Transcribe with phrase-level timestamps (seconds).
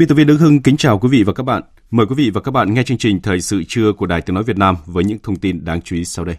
[0.00, 1.62] Biên tập viên Đức Hưng kính chào quý vị và các bạn.
[1.90, 4.34] Mời quý vị và các bạn nghe chương trình Thời sự trưa của Đài Tiếng
[4.34, 6.36] Nói Việt Nam với những thông tin đáng chú ý sau đây.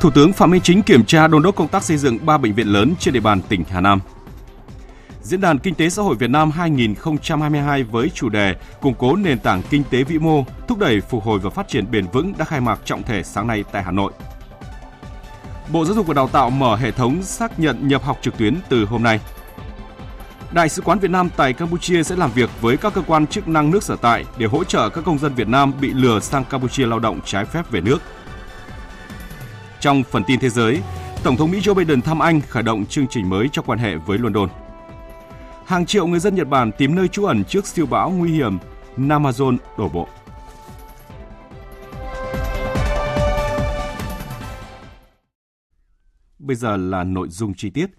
[0.00, 2.54] Thủ tướng Phạm Minh Chính kiểm tra đôn đốc công tác xây dựng 3 bệnh
[2.54, 4.00] viện lớn trên địa bàn tỉnh Hà Nam.
[5.22, 9.38] Diễn đàn Kinh tế xã hội Việt Nam 2022 với chủ đề Củng cố nền
[9.38, 12.44] tảng kinh tế vĩ mô, thúc đẩy phục hồi và phát triển bền vững đã
[12.44, 14.12] khai mạc trọng thể sáng nay tại Hà Nội.
[15.72, 18.56] Bộ Giáo dục và Đào tạo mở hệ thống xác nhận nhập học trực tuyến
[18.68, 19.20] từ hôm nay.
[20.52, 23.48] Đại sứ quán Việt Nam tại Campuchia sẽ làm việc với các cơ quan chức
[23.48, 26.44] năng nước sở tại để hỗ trợ các công dân Việt Nam bị lừa sang
[26.44, 27.98] Campuchia lao động trái phép về nước.
[29.80, 30.80] Trong phần tin thế giới,
[31.22, 33.96] Tổng thống Mỹ Joe Biden thăm Anh khởi động chương trình mới cho quan hệ
[33.96, 34.48] với London.
[35.66, 38.58] Hàng triệu người dân Nhật Bản tìm nơi trú ẩn trước siêu bão nguy hiểm
[38.96, 40.08] Namazon đổ bộ.
[46.48, 47.90] Bây giờ là nội dung chi tiết.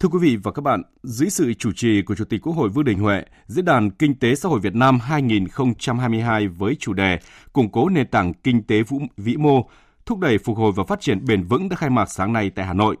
[0.00, 2.68] Thưa quý vị và các bạn, dưới sự chủ trì của Chủ tịch Quốc hội
[2.68, 7.18] Vương Đình Huệ, Diễn đàn Kinh tế Xã hội Việt Nam 2022 với chủ đề
[7.52, 8.82] Củng cố nền tảng kinh tế
[9.16, 9.68] vĩ mô,
[10.06, 12.66] thúc đẩy phục hồi và phát triển bền vững đã khai mạc sáng nay tại
[12.66, 12.96] Hà Nội.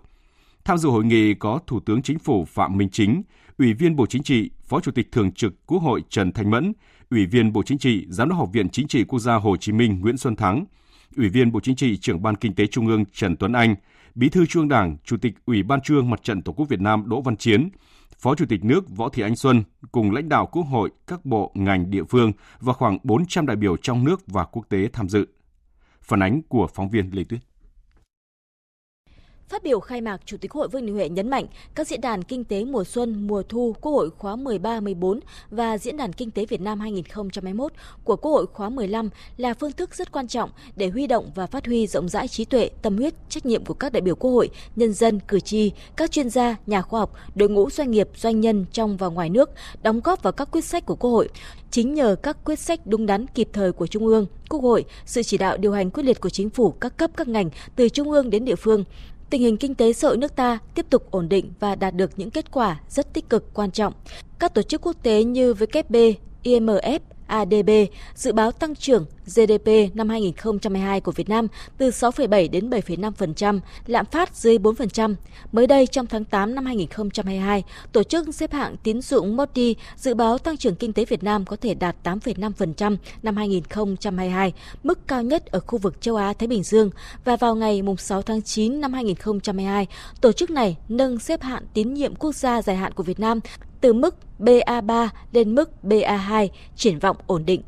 [0.64, 3.22] Tham dự hội nghị có Thủ tướng Chính phủ Phạm Minh Chính,
[3.58, 6.72] Ủy viên Bộ Chính trị, Phó Chủ tịch Thường trực Quốc hội Trần Thanh Mẫn,
[7.10, 9.72] Ủy viên Bộ Chính trị, Giám đốc Học viện Chính trị Quốc gia Hồ Chí
[9.72, 10.64] Minh Nguyễn Xuân Thắng,
[11.16, 13.74] Ủy viên Bộ Chính trị, Trưởng ban Kinh tế Trung ương Trần Tuấn Anh,
[14.14, 17.08] Bí thư Trung Đảng, Chủ tịch Ủy ban Trung Mặt trận Tổ quốc Việt Nam
[17.08, 17.68] Đỗ Văn Chiến,
[18.18, 21.52] Phó Chủ tịch nước Võ Thị Ánh Xuân cùng lãnh đạo Quốc hội, các bộ,
[21.54, 25.26] ngành địa phương và khoảng 400 đại biểu trong nước và quốc tế tham dự.
[26.02, 27.40] Phản ánh của phóng viên Lê Tuyết.
[29.48, 32.22] Phát biểu khai mạc, Chủ tịch Hội Vương Đình Huệ nhấn mạnh các diễn đàn
[32.22, 36.46] kinh tế mùa xuân, mùa thu Quốc hội khóa 13-14 và diễn đàn kinh tế
[36.46, 37.72] Việt Nam 2021
[38.04, 41.46] của Quốc hội khóa 15 là phương thức rất quan trọng để huy động và
[41.46, 44.30] phát huy rộng rãi trí tuệ, tâm huyết, trách nhiệm của các đại biểu Quốc
[44.30, 48.08] hội, nhân dân, cử tri, các chuyên gia, nhà khoa học, đội ngũ doanh nghiệp,
[48.16, 49.50] doanh nhân trong và ngoài nước
[49.82, 51.28] đóng góp vào các quyết sách của Quốc hội.
[51.70, 55.22] Chính nhờ các quyết sách đúng đắn kịp thời của Trung ương, Quốc hội, sự
[55.22, 58.10] chỉ đạo điều hành quyết liệt của chính phủ các cấp các ngành từ trung
[58.10, 58.84] ương đến địa phương,
[59.34, 62.10] tình hình kinh tế xã hội nước ta tiếp tục ổn định và đạt được
[62.16, 63.92] những kết quả rất tích cực quan trọng.
[64.38, 66.14] Các tổ chức quốc tế như WB,
[66.44, 67.70] IMF, ADB
[68.14, 71.48] dự báo tăng trưởng GDP năm 2022 của Việt Nam
[71.78, 75.14] từ 6,7 đến 7,5%, lạm phát dưới 4%.
[75.52, 77.62] Mới đây trong tháng 8 năm 2022,
[77.92, 81.44] tổ chức xếp hạng tín dụng Moody dự báo tăng trưởng kinh tế Việt Nam
[81.44, 84.52] có thể đạt 8,5% năm 2022,
[84.82, 86.90] mức cao nhất ở khu vực châu Á Thái Bình Dương
[87.24, 89.86] và vào ngày 6 tháng 9 năm 2022,
[90.20, 93.40] tổ chức này nâng xếp hạng tín nhiệm quốc gia dài hạn của Việt Nam
[93.80, 97.62] từ mức BA3 lên mức BA2, triển vọng ổn định.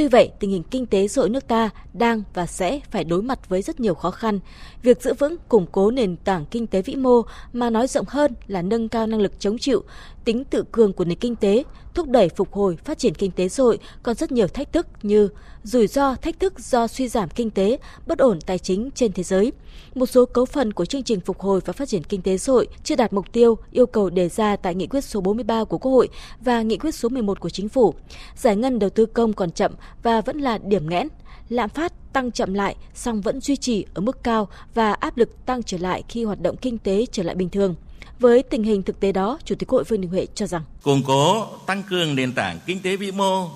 [0.00, 3.22] Tuy vậy, tình hình kinh tế xã hội nước ta đang và sẽ phải đối
[3.22, 4.38] mặt với rất nhiều khó khăn.
[4.82, 7.22] Việc giữ vững, củng cố nền tảng kinh tế vĩ mô
[7.52, 9.82] mà nói rộng hơn là nâng cao năng lực chống chịu,
[10.24, 11.64] tính tự cường của nền kinh tế,
[11.94, 14.86] thúc đẩy phục hồi phát triển kinh tế xã hội còn rất nhiều thách thức
[15.02, 15.28] như
[15.62, 19.22] rủi ro, thách thức do suy giảm kinh tế, bất ổn tài chính trên thế
[19.22, 19.52] giới.
[19.94, 22.52] Một số cấu phần của chương trình phục hồi và phát triển kinh tế xã
[22.52, 25.78] hội chưa đạt mục tiêu yêu cầu đề ra tại nghị quyết số 43 của
[25.78, 26.08] Quốc hội
[26.40, 27.94] và nghị quyết số 11 của Chính phủ.
[28.36, 29.72] Giải ngân đầu tư công còn chậm
[30.02, 31.08] và vẫn là điểm nghẽn.
[31.48, 35.46] Lạm phát tăng chậm lại song vẫn duy trì ở mức cao và áp lực
[35.46, 37.74] tăng trở lại khi hoạt động kinh tế trở lại bình thường.
[38.20, 41.02] Với tình hình thực tế đó, Chủ tịch Hội Vương Đình Huệ cho rằng củng
[41.06, 43.48] cố, tăng cường nền tảng kinh tế vĩ mô,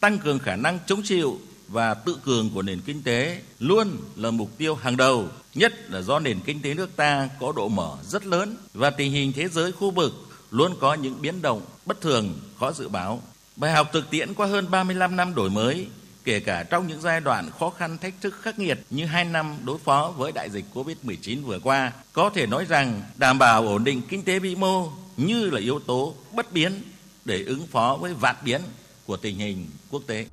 [0.00, 1.38] tăng cường khả năng chống chịu
[1.68, 6.02] và tự cường của nền kinh tế luôn là mục tiêu hàng đầu, nhất là
[6.02, 9.48] do nền kinh tế nước ta có độ mở rất lớn và tình hình thế
[9.48, 10.12] giới khu vực
[10.50, 13.20] luôn có những biến động bất thường, khó dự báo.
[13.56, 15.86] Bài học thực tiễn qua hơn 35 năm đổi mới,
[16.24, 19.56] kể cả trong những giai đoạn khó khăn thách thức khắc nghiệt như hai năm
[19.64, 23.84] đối phó với đại dịch Covid-19 vừa qua, có thể nói rằng đảm bảo ổn
[23.84, 26.82] định kinh tế vĩ mô như là yếu tố bất biến
[27.24, 28.60] để ứng phó với vạn biến
[29.06, 30.26] của tình hình quốc tế.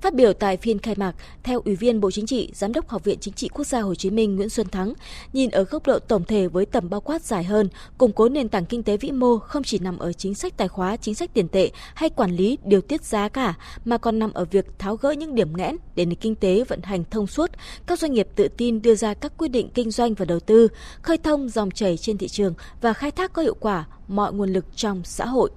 [0.00, 3.04] Phát biểu tại phiên khai mạc, theo Ủy viên Bộ Chính trị, Giám đốc Học
[3.04, 4.92] viện Chính trị Quốc gia Hồ Chí Minh Nguyễn Xuân Thắng,
[5.32, 7.68] nhìn ở góc độ tổng thể với tầm bao quát dài hơn,
[7.98, 10.68] củng cố nền tảng kinh tế vĩ mô không chỉ nằm ở chính sách tài
[10.68, 13.54] khóa, chính sách tiền tệ hay quản lý điều tiết giá cả,
[13.84, 16.82] mà còn nằm ở việc tháo gỡ những điểm nghẽn để nền kinh tế vận
[16.82, 17.50] hành thông suốt,
[17.86, 20.68] các doanh nghiệp tự tin đưa ra các quyết định kinh doanh và đầu tư,
[21.02, 24.52] khơi thông dòng chảy trên thị trường và khai thác có hiệu quả mọi nguồn
[24.52, 25.50] lực trong xã hội.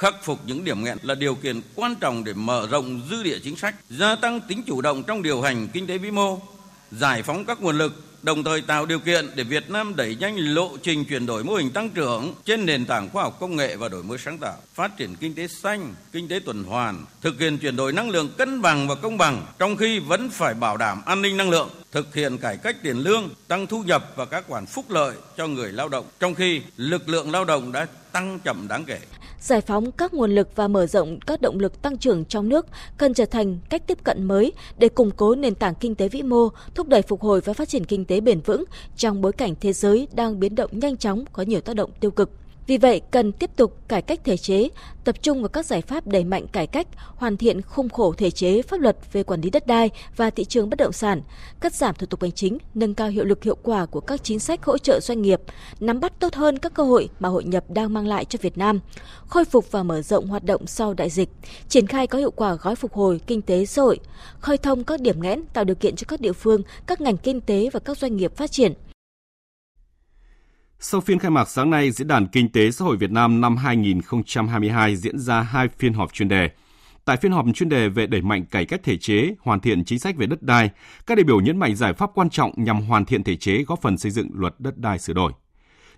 [0.00, 3.38] Khắc phục những điểm nghẽn là điều kiện quan trọng để mở rộng dư địa
[3.44, 6.40] chính sách, gia tăng tính chủ động trong điều hành kinh tế vĩ mô,
[6.90, 10.36] giải phóng các nguồn lực, đồng thời tạo điều kiện để Việt Nam đẩy nhanh
[10.36, 13.76] lộ trình chuyển đổi mô hình tăng trưởng trên nền tảng khoa học công nghệ
[13.76, 17.40] và đổi mới sáng tạo, phát triển kinh tế xanh, kinh tế tuần hoàn, thực
[17.40, 20.76] hiện chuyển đổi năng lượng cân bằng và công bằng, trong khi vẫn phải bảo
[20.76, 24.24] đảm an ninh năng lượng, thực hiện cải cách tiền lương, tăng thu nhập và
[24.24, 27.86] các khoản phúc lợi cho người lao động, trong khi lực lượng lao động đã
[28.12, 28.98] tăng chậm đáng kể
[29.40, 32.66] giải phóng các nguồn lực và mở rộng các động lực tăng trưởng trong nước
[32.98, 36.22] cần trở thành cách tiếp cận mới để củng cố nền tảng kinh tế vĩ
[36.22, 38.64] mô, thúc đẩy phục hồi và phát triển kinh tế bền vững
[38.96, 42.10] trong bối cảnh thế giới đang biến động nhanh chóng có nhiều tác động tiêu
[42.10, 42.30] cực.
[42.70, 44.68] Vì vậy, cần tiếp tục cải cách thể chế,
[45.04, 48.30] tập trung vào các giải pháp đẩy mạnh cải cách, hoàn thiện khung khổ thể
[48.30, 51.22] chế pháp luật về quản lý đất đai và thị trường bất động sản,
[51.60, 54.38] cắt giảm thủ tục hành chính, nâng cao hiệu lực hiệu quả của các chính
[54.38, 55.40] sách hỗ trợ doanh nghiệp,
[55.80, 58.58] nắm bắt tốt hơn các cơ hội mà hội nhập đang mang lại cho Việt
[58.58, 58.80] Nam,
[59.26, 61.28] khôi phục và mở rộng hoạt động sau đại dịch,
[61.68, 63.98] triển khai có hiệu quả gói phục hồi kinh tế xã hội,
[64.40, 67.40] khơi thông các điểm nghẽn tạo điều kiện cho các địa phương, các ngành kinh
[67.40, 68.72] tế và các doanh nghiệp phát triển–
[70.82, 73.56] sau phiên khai mạc sáng nay, Diễn đàn Kinh tế Xã hội Việt Nam năm
[73.56, 76.50] 2022 diễn ra hai phiên họp chuyên đề.
[77.04, 79.98] Tại phiên họp chuyên đề về đẩy mạnh cải cách thể chế, hoàn thiện chính
[79.98, 80.70] sách về đất đai,
[81.06, 83.82] các đại biểu nhấn mạnh giải pháp quan trọng nhằm hoàn thiện thể chế góp
[83.82, 85.32] phần xây dựng luật đất đai sửa đổi.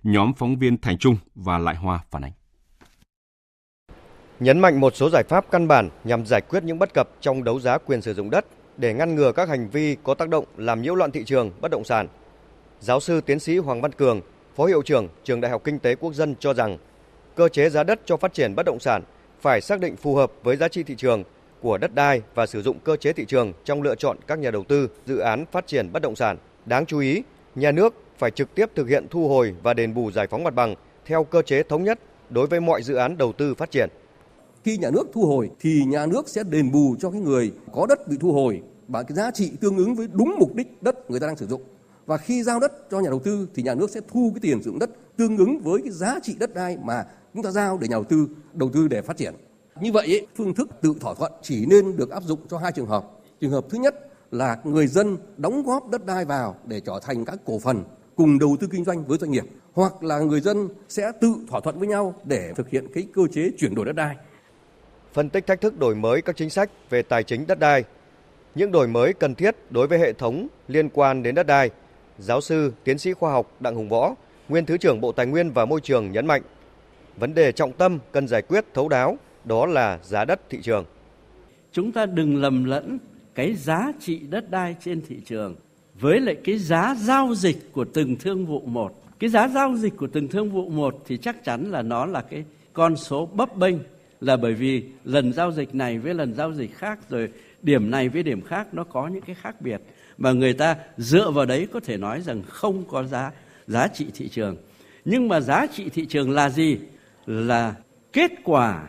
[0.03, 2.31] Nhóm phóng viên Thành Trung và Lại Hoa phản ánh.
[4.39, 7.43] Nhấn mạnh một số giải pháp căn bản nhằm giải quyết những bất cập trong
[7.43, 8.45] đấu giá quyền sử dụng đất
[8.77, 11.71] để ngăn ngừa các hành vi có tác động làm nhiễu loạn thị trường bất
[11.71, 12.07] động sản.
[12.79, 14.21] Giáo sư tiến sĩ Hoàng Văn Cường,
[14.55, 16.77] Phó Hiệu trưởng Trường Đại học Kinh tế Quốc dân cho rằng
[17.35, 19.03] cơ chế giá đất cho phát triển bất động sản
[19.41, 21.23] phải xác định phù hợp với giá trị thị trường
[21.61, 24.51] của đất đai và sử dụng cơ chế thị trường trong lựa chọn các nhà
[24.51, 26.37] đầu tư dự án phát triển bất động sản.
[26.65, 27.23] Đáng chú ý,
[27.55, 30.53] nhà nước phải trực tiếp thực hiện thu hồi và đền bù giải phóng mặt
[30.55, 33.89] bằng theo cơ chế thống nhất đối với mọi dự án đầu tư phát triển.
[34.63, 37.85] Khi nhà nước thu hồi thì nhà nước sẽ đền bù cho cái người có
[37.89, 41.11] đất bị thu hồi bằng cái giá trị tương ứng với đúng mục đích đất
[41.11, 41.61] người ta đang sử dụng
[42.05, 44.63] và khi giao đất cho nhà đầu tư thì nhà nước sẽ thu cái tiền
[44.63, 47.77] sử dụng đất tương ứng với cái giá trị đất đai mà chúng ta giao
[47.77, 49.33] để nhà đầu tư đầu tư để phát triển.
[49.81, 52.71] Như vậy ấy, phương thức tự thỏa thuận chỉ nên được áp dụng cho hai
[52.71, 53.05] trường hợp.
[53.41, 53.95] Trường hợp thứ nhất
[54.31, 57.83] là người dân đóng góp đất đai vào để trở thành các cổ phần
[58.15, 61.59] cùng đầu tư kinh doanh với doanh nghiệp hoặc là người dân sẽ tự thỏa
[61.59, 64.15] thuận với nhau để thực hiện cái cơ chế chuyển đổi đất đai.
[65.13, 67.83] Phân tích thách thức đổi mới các chính sách về tài chính đất đai,
[68.55, 71.69] những đổi mới cần thiết đối với hệ thống liên quan đến đất đai–
[72.19, 74.15] giáo sư, tiến sĩ khoa học Đặng Hùng Võ,
[74.49, 76.41] nguyên Thứ trưởng Bộ Tài nguyên và Môi trường nhấn mạnh,
[77.17, 80.85] vấn đề trọng tâm cần giải quyết thấu đáo đó là giá đất thị trường.
[81.71, 82.97] Chúng ta đừng lầm lẫn
[83.35, 85.55] cái giá trị đất đai trên thị trường
[85.99, 89.03] với lại cái giá giao dịch của từng thương vụ một.
[89.19, 92.21] Cái giá giao dịch của từng thương vụ một thì chắc chắn là nó là
[92.21, 92.43] cái
[92.73, 93.75] con số bấp bênh
[94.21, 97.29] là bởi vì lần giao dịch này với lần giao dịch khác rồi
[97.61, 99.81] điểm này với điểm khác nó có những cái khác biệt
[100.17, 103.31] mà người ta dựa vào đấy có thể nói rằng không có giá
[103.67, 104.57] giá trị thị trường.
[105.05, 106.77] Nhưng mà giá trị thị trường là gì?
[107.25, 107.75] Là
[108.13, 108.87] kết quả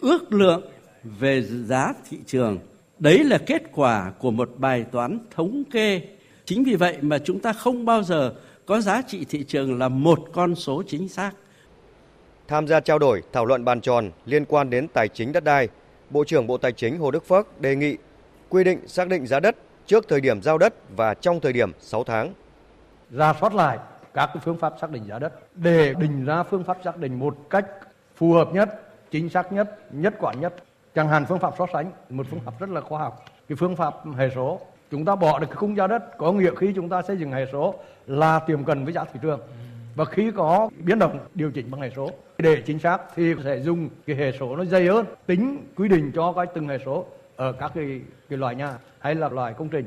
[0.00, 0.62] ước lượng
[1.04, 2.58] về giá thị trường.
[2.98, 6.00] Đấy là kết quả của một bài toán thống kê.
[6.44, 8.34] Chính vì vậy mà chúng ta không bao giờ
[8.66, 11.30] có giá trị thị trường là một con số chính xác.
[12.48, 15.68] Tham gia trao đổi, thảo luận bàn tròn liên quan đến tài chính đất đai,
[16.10, 17.96] bộ trưởng bộ tài chính hồ đức phước đề nghị
[18.48, 21.72] quy định xác định giá đất trước thời điểm giao đất và trong thời điểm
[21.78, 22.32] 6 tháng.
[23.10, 23.78] Ra soát lại
[24.14, 27.36] các phương pháp xác định giá đất để định ra phương pháp xác định một
[27.50, 27.66] cách
[28.16, 30.54] phù hợp nhất, chính xác nhất, nhất quán nhất.
[30.94, 33.24] Chẳng hạn phương pháp so sánh, một phương pháp rất là khoa học.
[33.48, 34.60] Cái phương pháp hệ số,
[34.90, 37.32] chúng ta bỏ được cái khung giá đất có nghĩa khi chúng ta xây dựng
[37.32, 37.74] hệ số
[38.06, 39.40] là tiềm cần với giá thị trường.
[39.94, 43.60] Và khi có biến động điều chỉnh bằng hệ số để chính xác thì sẽ
[43.60, 47.06] dùng cái hệ số nó dày hơn, tính quy định cho cái từng hệ số
[47.36, 49.84] ở các cái, cái loại nhà hay là loại công trình.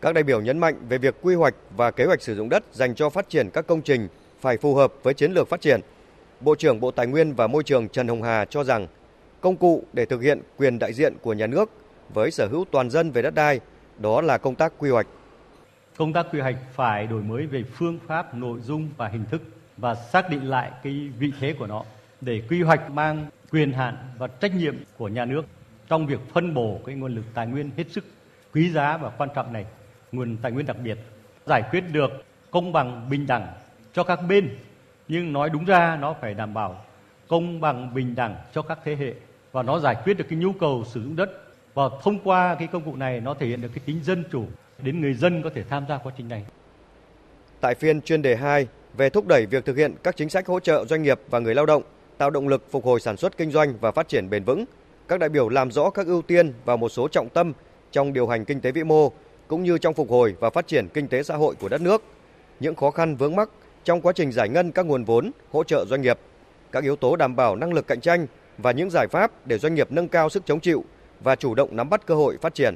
[0.00, 2.64] Các đại biểu nhấn mạnh về việc quy hoạch và kế hoạch sử dụng đất
[2.72, 4.08] dành cho phát triển các công trình
[4.40, 5.80] phải phù hợp với chiến lược phát triển.
[6.40, 8.86] Bộ trưởng Bộ Tài nguyên và Môi trường Trần Hồng Hà cho rằng
[9.40, 11.70] công cụ để thực hiện quyền đại diện của nhà nước
[12.14, 13.60] với sở hữu toàn dân về đất đai
[13.98, 15.06] đó là công tác quy hoạch.
[15.96, 19.42] Công tác quy hoạch phải đổi mới về phương pháp, nội dung và hình thức
[19.76, 21.84] và xác định lại cái vị thế của nó
[22.20, 25.42] để quy hoạch mang quyền hạn và trách nhiệm của nhà nước
[25.88, 28.04] trong việc phân bổ cái nguồn lực tài nguyên hết sức
[28.54, 29.66] quý giá và quan trọng này,
[30.12, 30.98] nguồn tài nguyên đặc biệt,
[31.46, 32.10] giải quyết được
[32.50, 33.46] công bằng bình đẳng
[33.92, 34.56] cho các bên,
[35.08, 36.84] nhưng nói đúng ra nó phải đảm bảo
[37.28, 39.14] công bằng bình đẳng cho các thế hệ
[39.52, 41.30] và nó giải quyết được cái nhu cầu sử dụng đất
[41.74, 44.44] và thông qua cái công cụ này nó thể hiện được cái tính dân chủ
[44.82, 46.44] đến người dân có thể tham gia quá trình này.
[47.60, 48.66] Tại phiên chuyên đề 2
[48.96, 51.54] về thúc đẩy việc thực hiện các chính sách hỗ trợ doanh nghiệp và người
[51.54, 51.82] lao động,
[52.18, 54.64] tạo động lực phục hồi sản xuất kinh doanh và phát triển bền vững,
[55.08, 57.52] các đại biểu làm rõ các ưu tiên và một số trọng tâm
[57.92, 59.12] trong điều hành kinh tế vĩ mô
[59.48, 62.02] cũng như trong phục hồi và phát triển kinh tế xã hội của đất nước,
[62.60, 63.48] những khó khăn vướng mắc
[63.84, 66.18] trong quá trình giải ngân các nguồn vốn hỗ trợ doanh nghiệp,
[66.72, 68.26] các yếu tố đảm bảo năng lực cạnh tranh
[68.58, 70.84] và những giải pháp để doanh nghiệp nâng cao sức chống chịu
[71.20, 72.74] và chủ động nắm bắt cơ hội phát triển.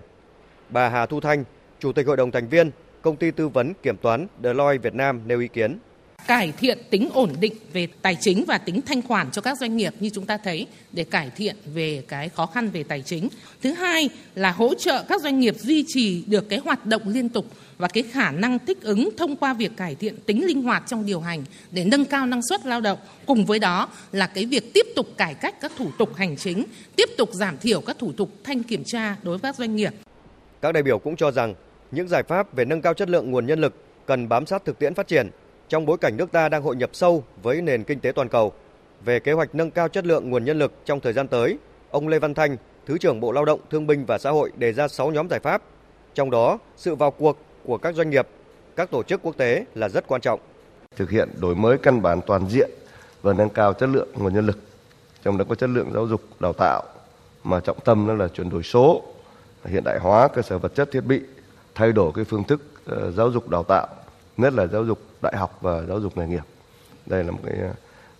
[0.68, 1.44] Bà Hà Thu Thanh,
[1.78, 2.70] Chủ tịch Hội đồng thành viên,
[3.02, 5.78] Công ty tư vấn kiểm toán Deloitte Việt Nam nêu ý kiến
[6.26, 9.76] cải thiện tính ổn định về tài chính và tính thanh khoản cho các doanh
[9.76, 13.28] nghiệp như chúng ta thấy để cải thiện về cái khó khăn về tài chính.
[13.62, 17.28] Thứ hai là hỗ trợ các doanh nghiệp duy trì được cái hoạt động liên
[17.28, 17.46] tục
[17.78, 21.06] và cái khả năng thích ứng thông qua việc cải thiện tính linh hoạt trong
[21.06, 22.98] điều hành để nâng cao năng suất lao động.
[23.26, 26.64] Cùng với đó là cái việc tiếp tục cải cách các thủ tục hành chính,
[26.96, 29.92] tiếp tục giảm thiểu các thủ tục thanh kiểm tra đối với các doanh nghiệp.
[30.60, 31.54] Các đại biểu cũng cho rằng
[31.90, 33.74] những giải pháp về nâng cao chất lượng nguồn nhân lực
[34.06, 35.30] cần bám sát thực tiễn phát triển
[35.70, 38.52] trong bối cảnh nước ta đang hội nhập sâu với nền kinh tế toàn cầu.
[39.04, 41.58] Về kế hoạch nâng cao chất lượng nguồn nhân lực trong thời gian tới,
[41.90, 44.72] ông Lê Văn Thanh, Thứ trưởng Bộ Lao động, Thương binh và Xã hội đề
[44.72, 45.62] ra 6 nhóm giải pháp.
[46.14, 48.28] Trong đó, sự vào cuộc của các doanh nghiệp,
[48.76, 50.40] các tổ chức quốc tế là rất quan trọng.
[50.96, 52.70] Thực hiện đổi mới căn bản toàn diện
[53.22, 54.58] và nâng cao chất lượng nguồn nhân lực,
[55.22, 56.82] trong đó có chất lượng giáo dục đào tạo,
[57.44, 59.02] mà trọng tâm đó là chuyển đổi số,
[59.64, 61.20] hiện đại hóa cơ sở vật chất thiết bị,
[61.74, 63.86] thay đổi cái phương thức ờ, giáo dục đào tạo,
[64.40, 66.44] nhất là giáo dục đại học và giáo dục nghề nghiệp.
[67.06, 67.74] Đây là một cái ờ,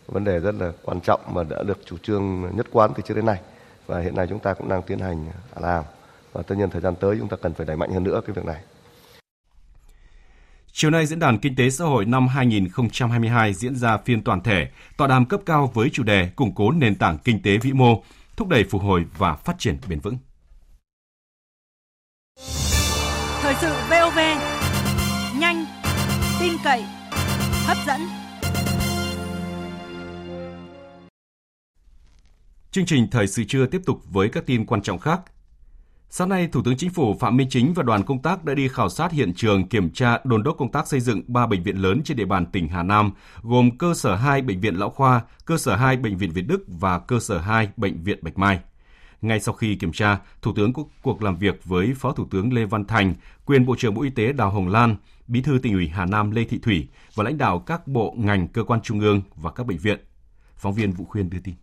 [0.06, 3.14] vấn đề rất là quan trọng mà đã được chủ trương nhất quán từ trước
[3.14, 3.40] đến nay
[3.86, 5.26] và hiện nay chúng ta cũng đang tiến hành
[5.60, 5.84] làm
[6.32, 8.34] và tất nhiên thời gian tới chúng ta cần phải đẩy mạnh hơn nữa cái
[8.34, 8.62] việc này.
[10.72, 14.68] Chiều nay, Diễn đàn Kinh tế Xã hội năm 2022 diễn ra phiên toàn thể,
[14.96, 18.02] tọa đàm cấp cao với chủ đề củng cố nền tảng kinh tế vĩ mô,
[18.36, 20.18] thúc đẩy phục hồi và phát triển bền vững.
[23.42, 24.18] Thời sự VOV,
[25.40, 25.64] nhanh,
[26.40, 26.85] tin cậy,
[27.66, 28.00] hấp dẫn.
[32.70, 35.20] Chương trình Thời sự trưa tiếp tục với các tin quan trọng khác.
[36.11, 38.68] Sáng nay, Thủ tướng Chính phủ Phạm Minh Chính và đoàn công tác đã đi
[38.68, 41.76] khảo sát hiện trường kiểm tra đồn đốc công tác xây dựng 3 bệnh viện
[41.76, 45.23] lớn trên địa bàn tỉnh Hà Nam, gồm cơ sở 2 Bệnh viện Lão Khoa,
[45.44, 48.61] cơ sở 2 Bệnh viện Việt Đức và cơ sở 2 Bệnh viện Bạch Mai.
[49.23, 52.52] Ngay sau khi kiểm tra, Thủ tướng có cuộc làm việc với Phó Thủ tướng
[52.52, 53.14] Lê Văn Thành,
[53.47, 54.97] quyền Bộ trưởng Bộ Y tế Đào Hồng Lan,
[55.30, 58.49] Bí thư tỉnh ủy Hà Nam Lê Thị Thủy và lãnh đạo các bộ ngành
[58.49, 59.99] cơ quan trung ương và các bệnh viện.
[60.56, 61.54] Phóng viên Vũ Khuyên đưa tin.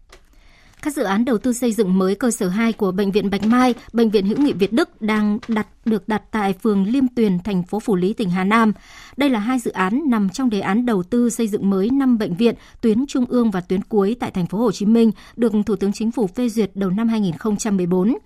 [0.81, 3.43] Các dự án đầu tư xây dựng mới cơ sở 2 của bệnh viện Bạch
[3.43, 7.39] Mai, bệnh viện Hữu nghị Việt Đức đang đặt được đặt tại phường Liêm Tuyền,
[7.39, 8.73] thành phố Phủ Lý, tỉnh Hà Nam.
[9.17, 12.17] Đây là hai dự án nằm trong đề án đầu tư xây dựng mới 5
[12.17, 15.53] bệnh viện tuyến trung ương và tuyến cuối tại thành phố Hồ Chí Minh được
[15.65, 18.17] Thủ tướng Chính phủ phê duyệt đầu năm 2014.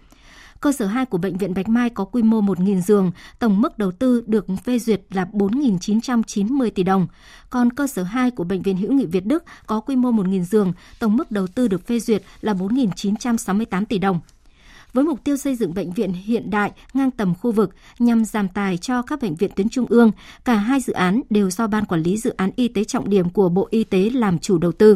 [0.62, 3.78] Cơ sở 2 của Bệnh viện Bạch Mai có quy mô 1.000 giường, tổng mức
[3.78, 7.08] đầu tư được phê duyệt là 4.990 tỷ đồng.
[7.50, 10.44] Còn cơ sở 2 của Bệnh viện Hữu nghị Việt Đức có quy mô 1.000
[10.44, 14.20] giường, tổng mức đầu tư được phê duyệt là 4.968 tỷ đồng
[14.94, 18.48] với mục tiêu xây dựng bệnh viện hiện đại ngang tầm khu vực nhằm giảm
[18.48, 20.12] tài cho các bệnh viện tuyến trung ương.
[20.46, 23.30] Cả hai dự án đều do Ban Quản lý Dự án Y tế trọng điểm
[23.30, 24.96] của Bộ Y tế làm chủ đầu tư.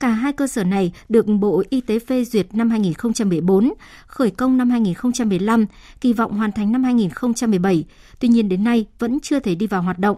[0.00, 3.72] Cả hai cơ sở này được Bộ Y tế phê duyệt năm 2014,
[4.06, 5.66] khởi công năm 2015,
[6.00, 7.84] kỳ vọng hoàn thành năm 2017.
[8.20, 10.16] Tuy nhiên đến nay vẫn chưa thể đi vào hoạt động.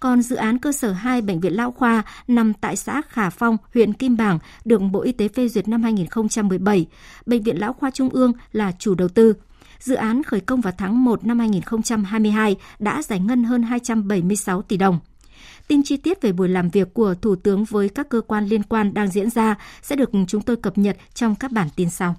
[0.00, 3.56] Còn dự án cơ sở 2 Bệnh viện Lão Khoa nằm tại xã Khả Phong,
[3.74, 6.86] huyện Kim Bảng, được Bộ Y tế phê duyệt năm 2017.
[7.26, 9.34] Bệnh viện Lão Khoa Trung ương là chủ đầu tư.
[9.78, 14.76] Dự án khởi công vào tháng 1 năm 2022 đã giải ngân hơn 276 tỷ
[14.76, 14.98] đồng.
[15.68, 18.62] Tin chi tiết về buổi làm việc của Thủ tướng với các cơ quan liên
[18.62, 22.16] quan đang diễn ra sẽ được chúng tôi cập nhật trong các bản tin sau.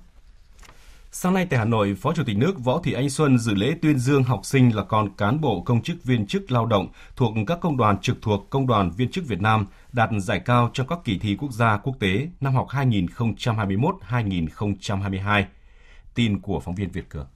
[1.16, 3.76] Sáng nay tại Hà Nội, Phó Chủ tịch nước Võ Thị Ánh Xuân dự lễ
[3.82, 7.34] tuyên dương học sinh là con cán bộ công chức viên chức lao động thuộc
[7.48, 10.88] các công đoàn trực thuộc Công đoàn Viên chức Việt Nam đạt giải cao trong
[10.88, 15.44] các kỳ thi quốc gia quốc tế năm học 2021-2022.
[16.16, 17.28] Tin của phóng viên Việt Cường.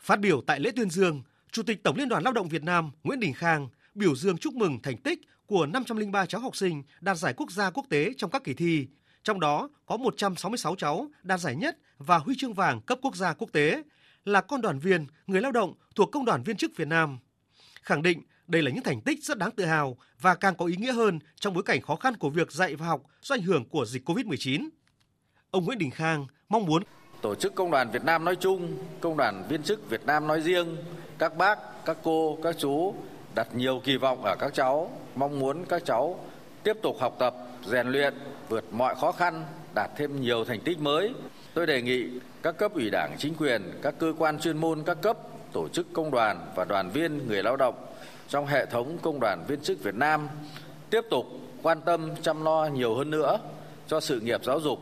[0.00, 2.90] Phát biểu tại lễ tuyên dương, Chủ tịch Tổng Liên đoàn Lao động Việt Nam
[3.04, 7.16] Nguyễn Đình Khang biểu dương chúc mừng thành tích của 503 cháu học sinh đạt
[7.16, 8.86] giải quốc gia quốc tế trong các kỳ thi,
[9.22, 13.32] trong đó có 166 cháu đạt giải nhất và huy chương vàng cấp quốc gia
[13.32, 13.82] quốc tế,
[14.24, 17.18] là con đoàn viên, người lao động thuộc Công đoàn Viên chức Việt Nam.
[17.82, 20.76] Khẳng định đây là những thành tích rất đáng tự hào và càng có ý
[20.76, 23.64] nghĩa hơn trong bối cảnh khó khăn của việc dạy và học do ảnh hưởng
[23.64, 24.68] của dịch COVID-19.
[25.50, 26.82] Ông Nguyễn Đình Khang mong muốn
[27.22, 30.40] Tổ chức Công đoàn Việt Nam nói chung, Công đoàn viên chức Việt Nam nói
[30.40, 30.76] riêng,
[31.18, 32.94] các bác, các cô, các chú
[33.36, 36.20] đặt nhiều kỳ vọng ở các cháu, mong muốn các cháu
[36.62, 37.34] tiếp tục học tập,
[37.66, 38.14] rèn luyện,
[38.48, 41.14] vượt mọi khó khăn, đạt thêm nhiều thành tích mới.
[41.54, 42.04] Tôi đề nghị
[42.42, 45.18] các cấp ủy đảng, chính quyền, các cơ quan chuyên môn các cấp,
[45.52, 47.74] tổ chức công đoàn và đoàn viên người lao động
[48.28, 50.28] trong hệ thống công đoàn viên chức Việt Nam
[50.90, 51.26] tiếp tục
[51.62, 53.38] quan tâm chăm lo nhiều hơn nữa
[53.88, 54.80] cho sự nghiệp giáo dục,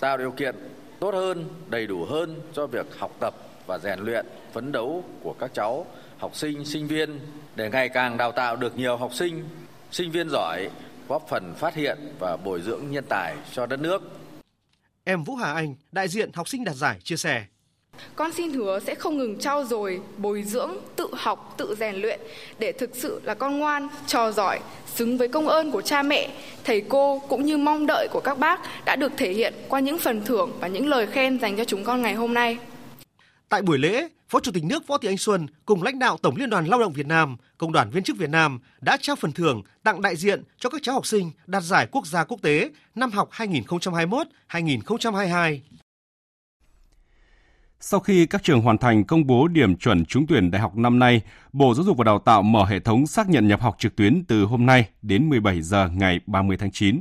[0.00, 0.54] tạo điều kiện
[1.00, 3.34] tốt hơn, đầy đủ hơn cho việc học tập
[3.66, 5.86] và rèn luyện, phấn đấu của các cháu,
[6.18, 7.20] học sinh, sinh viên
[7.54, 9.44] để ngày càng đào tạo được nhiều học sinh,
[9.90, 10.68] sinh viên giỏi,
[11.08, 14.02] góp phần phát hiện và bồi dưỡng nhân tài cho đất nước.
[15.04, 17.44] Em Vũ Hà Anh, đại diện học sinh đạt giải chia sẻ.
[18.14, 22.20] Con xin hứa sẽ không ngừng trau dồi, bồi dưỡng, tự học, tự rèn luyện
[22.58, 24.60] để thực sự là con ngoan, trò giỏi,
[24.94, 26.30] xứng với công ơn của cha mẹ,
[26.64, 29.98] thầy cô cũng như mong đợi của các bác đã được thể hiện qua những
[29.98, 32.58] phần thưởng và những lời khen dành cho chúng con ngày hôm nay.
[33.48, 36.36] Tại buổi lễ, Phó Chủ tịch nước Võ Thị Anh Xuân cùng lãnh đạo Tổng
[36.36, 39.32] Liên đoàn Lao động Việt Nam, Công đoàn Viên chức Việt Nam đã trao phần
[39.32, 42.70] thưởng tặng đại diện cho các cháu học sinh đạt giải quốc gia quốc tế
[42.94, 45.58] năm học 2021-2022.
[47.80, 50.98] Sau khi các trường hoàn thành công bố điểm chuẩn trúng tuyển đại học năm
[50.98, 51.22] nay,
[51.52, 54.24] Bộ Giáo dục và Đào tạo mở hệ thống xác nhận nhập học trực tuyến
[54.28, 57.00] từ hôm nay đến 17 giờ ngày 30 tháng 9.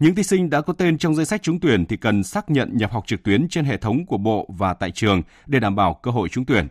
[0.00, 2.76] Những thí sinh đã có tên trong danh sách trúng tuyển thì cần xác nhận
[2.76, 5.94] nhập học trực tuyến trên hệ thống của Bộ và tại trường để đảm bảo
[6.02, 6.68] cơ hội trúng tuyển.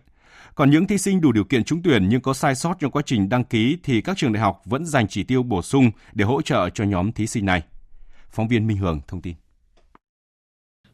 [0.55, 3.01] Còn những thí sinh đủ điều kiện trúng tuyển nhưng có sai sót trong quá
[3.05, 6.25] trình đăng ký thì các trường đại học vẫn dành chỉ tiêu bổ sung để
[6.25, 7.62] hỗ trợ cho nhóm thí sinh này.
[8.31, 9.36] Phóng viên Minh Hường thông tin.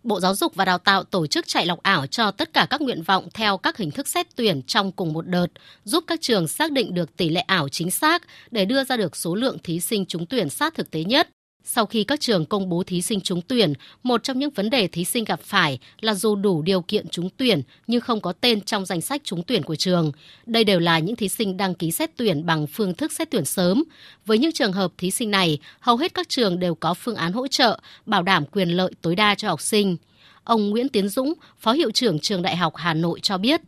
[0.03, 2.81] Bộ Giáo dục và Đào tạo tổ chức chạy lọc ảo cho tất cả các
[2.81, 5.47] nguyện vọng theo các hình thức xét tuyển trong cùng một đợt,
[5.83, 9.15] giúp các trường xác định được tỷ lệ ảo chính xác để đưa ra được
[9.15, 11.29] số lượng thí sinh trúng tuyển sát thực tế nhất.
[11.67, 14.87] Sau khi các trường công bố thí sinh trúng tuyển, một trong những vấn đề
[14.87, 18.61] thí sinh gặp phải là dù đủ điều kiện trúng tuyển nhưng không có tên
[18.61, 20.11] trong danh sách trúng tuyển của trường.
[20.45, 23.45] Đây đều là những thí sinh đăng ký xét tuyển bằng phương thức xét tuyển
[23.45, 23.83] sớm.
[24.25, 27.33] Với những trường hợp thí sinh này, hầu hết các trường đều có phương án
[27.33, 29.97] hỗ trợ, bảo đảm quyền lợi tối đa cho học sinh.
[30.43, 33.61] Ông Nguyễn Tiến Dũng, Phó Hiệu trưởng Trường Đại học Hà Nội cho biết.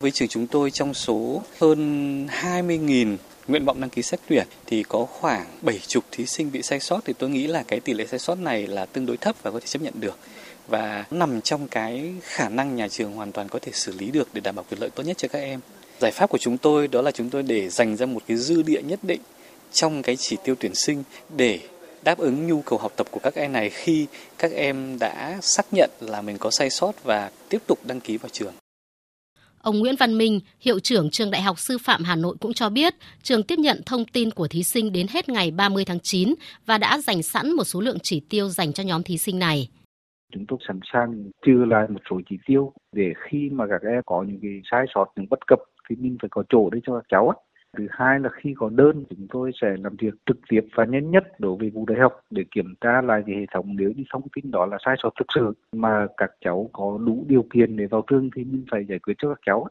[0.00, 3.16] Với trường chúng tôi trong số hơn 20.000
[3.48, 7.00] nguyện vọng đăng ký xét tuyển thì có khoảng 70 thí sinh bị sai sót
[7.04, 9.50] thì tôi nghĩ là cái tỷ lệ sai sót này là tương đối thấp và
[9.50, 10.18] có thể chấp nhận được
[10.68, 14.28] và nằm trong cái khả năng nhà trường hoàn toàn có thể xử lý được
[14.32, 15.60] để đảm bảo quyền lợi tốt nhất cho các em.
[16.00, 18.62] Giải pháp của chúng tôi đó là chúng tôi để dành ra một cái dư
[18.62, 19.20] địa nhất định
[19.72, 21.02] trong cái chỉ tiêu tuyển sinh
[21.36, 21.60] để
[22.02, 24.06] đáp ứng nhu cầu học tập của các em này khi
[24.38, 28.16] các em đã xác nhận là mình có sai sót và tiếp tục đăng ký
[28.16, 28.52] vào trường.
[29.66, 32.70] Ông Nguyễn Văn Minh, hiệu trưởng trường Đại học Sư phạm Hà Nội cũng cho
[32.70, 36.34] biết, trường tiếp nhận thông tin của thí sinh đến hết ngày 30 tháng 9
[36.66, 39.68] và đã dành sẵn một số lượng chỉ tiêu dành cho nhóm thí sinh này.
[40.32, 44.02] Chúng tôi sẵn sàng trừ lại một số chỉ tiêu để khi mà các em
[44.06, 46.94] có những cái sai sót, những bất cập thì mình phải có chỗ để cho
[46.94, 47.32] các cháu
[47.78, 51.10] Thứ hai là khi có đơn chúng tôi sẽ làm việc trực tiếp và nhanh
[51.10, 54.04] nhất đối với vụ đại học để kiểm tra lại cái hệ thống nếu như
[54.12, 57.76] thông tin đó là sai sót thực sự mà các cháu có đủ điều kiện
[57.76, 59.66] để vào trường thì mình phải giải quyết cho các cháu.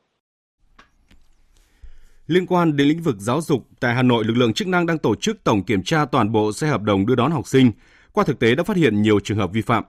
[2.27, 4.97] Liên quan đến lĩnh vực giáo dục, tại Hà Nội, lực lượng chức năng đang
[4.97, 7.71] tổ chức tổng kiểm tra toàn bộ xe hợp đồng đưa đón học sinh.
[8.11, 9.83] Qua thực tế đã phát hiện nhiều trường hợp vi phạm.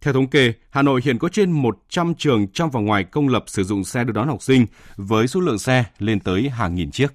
[0.00, 3.44] Theo thống kê, Hà Nội hiện có trên 100 trường trong và ngoài công lập
[3.46, 6.90] sử dụng xe đưa đón học sinh với số lượng xe lên tới hàng nghìn
[6.90, 7.08] chiếc.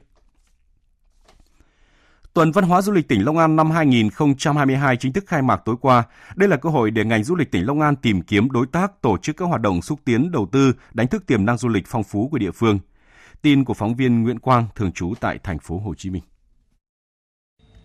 [2.34, 5.76] Tuần Văn hóa Du lịch tỉnh Long An năm 2022 chính thức khai mạc tối
[5.82, 6.04] qua.
[6.36, 9.02] Đây là cơ hội để ngành du lịch tỉnh Long An tìm kiếm đối tác
[9.02, 11.88] tổ chức các hoạt động xúc tiến đầu tư, đánh thức tiềm năng du lịch
[11.88, 12.80] phong phú của địa phương.
[13.42, 16.24] Tin của phóng viên Nguyễn Quang thường trú tại thành phố Hồ Chí Minh.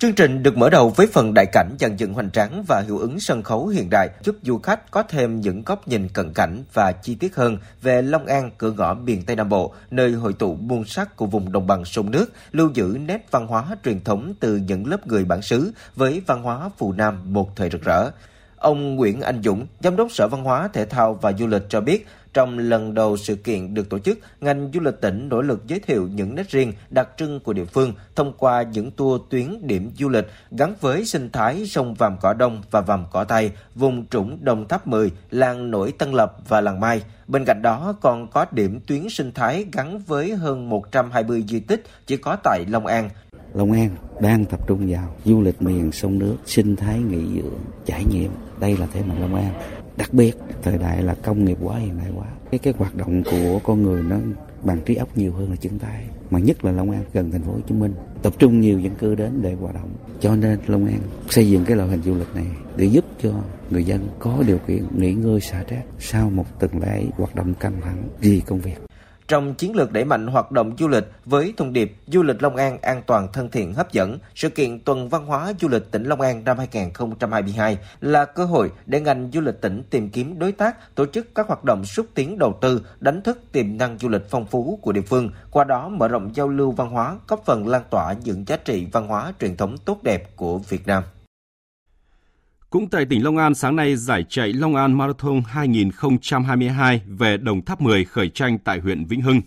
[0.00, 2.98] Chương trình được mở đầu với phần đại cảnh dàn dựng hoành tráng và hiệu
[2.98, 6.64] ứng sân khấu hiện đại, giúp du khách có thêm những góc nhìn cận cảnh
[6.72, 10.32] và chi tiết hơn về Long An, cửa ngõ miền Tây Nam Bộ, nơi hội
[10.32, 14.04] tụ muôn sắc của vùng đồng bằng sông nước, lưu giữ nét văn hóa truyền
[14.04, 17.82] thống từ những lớp người bản xứ với văn hóa phù Nam một thời rực
[17.82, 18.10] rỡ.
[18.58, 21.80] Ông Nguyễn Anh Dũng, Giám đốc Sở Văn hóa, Thể thao và Du lịch cho
[21.80, 25.66] biết, trong lần đầu sự kiện được tổ chức, ngành du lịch tỉnh nỗ lực
[25.66, 29.66] giới thiệu những nét riêng đặc trưng của địa phương thông qua những tour tuyến
[29.66, 33.50] điểm du lịch gắn với sinh thái sông Vàm Cỏ Đông và Vàm Cỏ Tây,
[33.74, 37.02] vùng trũng Đồng Tháp 10, làng nổi Tân Lập và làng Mai.
[37.26, 41.84] Bên cạnh đó còn có điểm tuyến sinh thái gắn với hơn 120 di tích
[42.06, 43.10] chỉ có tại Long An.
[43.54, 47.58] Long An đang tập trung vào du lịch miền sông nước, sinh thái nghỉ dưỡng,
[47.86, 48.30] trải nghiệm.
[48.60, 49.52] Đây là thế mạnh Long An
[49.98, 53.22] đặc biệt thời đại là công nghiệp quá hiện đại quá cái cái hoạt động
[53.24, 54.16] của con người nó
[54.62, 57.42] bằng trí óc nhiều hơn là chân tay mà nhất là Long An gần thành
[57.42, 59.90] phố Hồ Chí Minh tập trung nhiều dân cư đến để hoạt động.
[60.20, 63.30] Cho nên Long An xây dựng cái loại hình du lịch này để giúp cho
[63.70, 67.54] người dân có điều kiện nghỉ ngơi xả stress sau một tuần lễ hoạt động
[67.54, 68.87] căng thẳng vì công việc
[69.28, 72.56] trong chiến lược đẩy mạnh hoạt động du lịch với thông điệp Du lịch Long
[72.56, 76.04] An an toàn thân thiện hấp dẫn, sự kiện Tuần Văn hóa Du lịch tỉnh
[76.04, 80.52] Long An năm 2022 là cơ hội để ngành du lịch tỉnh tìm kiếm đối
[80.52, 84.08] tác, tổ chức các hoạt động xúc tiến đầu tư, đánh thức tiềm năng du
[84.08, 87.44] lịch phong phú của địa phương, qua đó mở rộng giao lưu văn hóa, góp
[87.44, 91.02] phần lan tỏa những giá trị văn hóa truyền thống tốt đẹp của Việt Nam.
[92.70, 97.64] Cũng tại tỉnh Long An, sáng nay giải chạy Long An Marathon 2022 về Đồng
[97.64, 99.40] Tháp 10 khởi tranh tại huyện Vĩnh Hưng.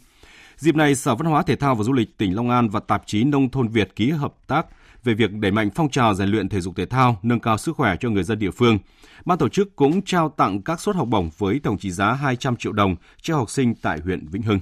[0.57, 3.03] Dịp này, Sở Văn hóa Thể thao và Du lịch tỉnh Long An và tạp
[3.05, 4.65] chí Nông thôn Việt ký hợp tác
[5.03, 7.75] về việc đẩy mạnh phong trào rèn luyện thể dục thể thao, nâng cao sức
[7.75, 8.77] khỏe cho người dân địa phương.
[9.25, 12.55] Ban tổ chức cũng trao tặng các suất học bổng với tổng trị giá 200
[12.55, 14.59] triệu đồng cho học sinh tại huyện Vĩnh Hưng.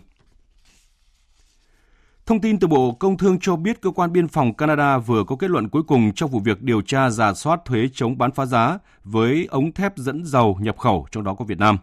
[2.30, 5.36] Thông tin từ Bộ Công Thương cho biết cơ quan biên phòng Canada vừa có
[5.36, 8.46] kết luận cuối cùng trong vụ việc điều tra giả soát thuế chống bán phá
[8.46, 11.78] giá với ống thép dẫn dầu nhập khẩu, trong đó có Việt Nam.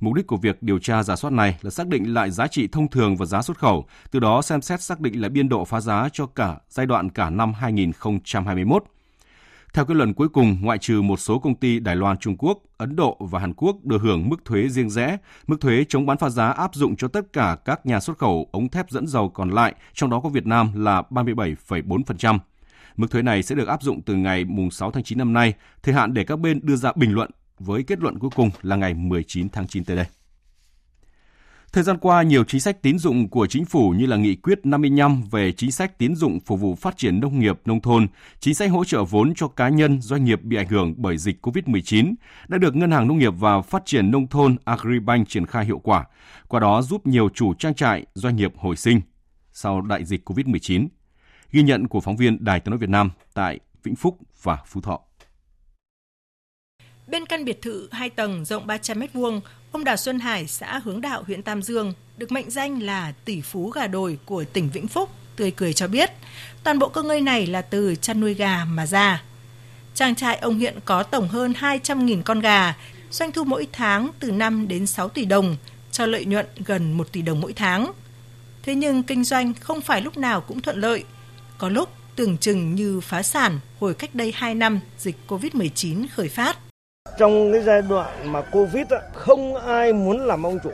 [0.00, 2.68] Mục đích của việc điều tra giả soát này là xác định lại giá trị
[2.68, 5.64] thông thường và giá xuất khẩu, từ đó xem xét xác định lại biên độ
[5.64, 8.84] phá giá cho cả giai đoạn cả năm 2021.
[9.78, 12.58] Theo kết luận cuối cùng, ngoại trừ một số công ty Đài Loan, Trung Quốc,
[12.76, 16.18] Ấn Độ và Hàn Quốc được hưởng mức thuế riêng rẽ, mức thuế chống bán
[16.18, 19.28] phá giá áp dụng cho tất cả các nhà xuất khẩu ống thép dẫn dầu
[19.28, 22.38] còn lại, trong đó có Việt Nam là 37,4%.
[22.96, 25.94] Mức thuế này sẽ được áp dụng từ ngày 6 tháng 9 năm nay, thời
[25.94, 28.94] hạn để các bên đưa ra bình luận với kết luận cuối cùng là ngày
[28.94, 30.06] 19 tháng 9 tới đây.
[31.72, 34.66] Thời gian qua, nhiều chính sách tín dụng của chính phủ như là nghị quyết
[34.66, 38.06] 55 về chính sách tín dụng phục vụ phát triển nông nghiệp nông thôn,
[38.40, 41.46] chính sách hỗ trợ vốn cho cá nhân, doanh nghiệp bị ảnh hưởng bởi dịch
[41.46, 42.14] COVID-19
[42.48, 45.78] đã được Ngân hàng Nông nghiệp và Phát triển nông thôn Agribank triển khai hiệu
[45.78, 46.04] quả,
[46.48, 49.00] qua đó giúp nhiều chủ trang trại, doanh nghiệp hồi sinh
[49.52, 50.88] sau đại dịch COVID-19.
[51.50, 54.80] Ghi nhận của phóng viên Đài Tiếng nói Việt Nam tại Vĩnh Phúc và Phú
[54.80, 55.00] Thọ.
[57.06, 59.40] Bên căn biệt thự 2 tầng rộng 300 m2,
[59.72, 63.40] ông Đào Xuân Hải, xã Hướng Đạo, huyện Tam Dương, được mệnh danh là tỷ
[63.40, 66.10] phú gà đồi của tỉnh Vĩnh Phúc, tươi cười cho biết,
[66.64, 69.22] toàn bộ cơ ngơi này là từ chăn nuôi gà mà ra.
[69.94, 72.74] Trang trại ông hiện có tổng hơn 200.000 con gà,
[73.10, 75.56] doanh thu mỗi tháng từ 5 đến 6 tỷ đồng,
[75.92, 77.92] cho lợi nhuận gần 1 tỷ đồng mỗi tháng.
[78.62, 81.04] Thế nhưng kinh doanh không phải lúc nào cũng thuận lợi.
[81.58, 86.28] Có lúc tưởng chừng như phá sản hồi cách đây 2 năm dịch COVID-19 khởi
[86.28, 86.58] phát.
[87.18, 90.70] Trong cái giai đoạn mà Covid á, không ai muốn làm ông chủ,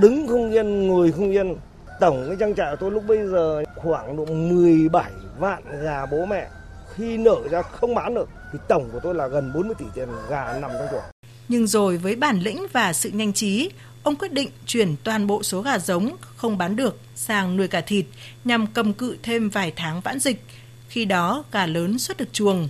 [0.00, 1.56] đứng không yên, ngồi không yên.
[2.00, 6.24] Tổng cái trang trại của tôi lúc bây giờ khoảng độ 17 vạn gà bố
[6.26, 6.48] mẹ.
[6.94, 10.08] Khi nở ra không bán được thì tổng của tôi là gần 40 tỷ tiền
[10.30, 11.02] gà nằm trong chuồng.
[11.48, 13.70] Nhưng rồi với bản lĩnh và sự nhanh trí,
[14.02, 17.80] ông quyết định chuyển toàn bộ số gà giống không bán được sang nuôi cả
[17.80, 18.06] thịt
[18.44, 20.42] nhằm cầm cự thêm vài tháng vãn dịch.
[20.88, 22.68] Khi đó gà lớn xuất được chuồng.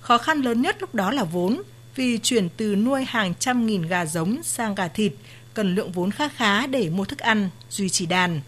[0.00, 1.62] Khó khăn lớn nhất lúc đó là vốn,
[1.96, 5.12] vì chuyển từ nuôi hàng trăm nghìn gà giống sang gà thịt
[5.54, 8.40] cần lượng vốn khá khá để mua thức ăn, duy trì đàn.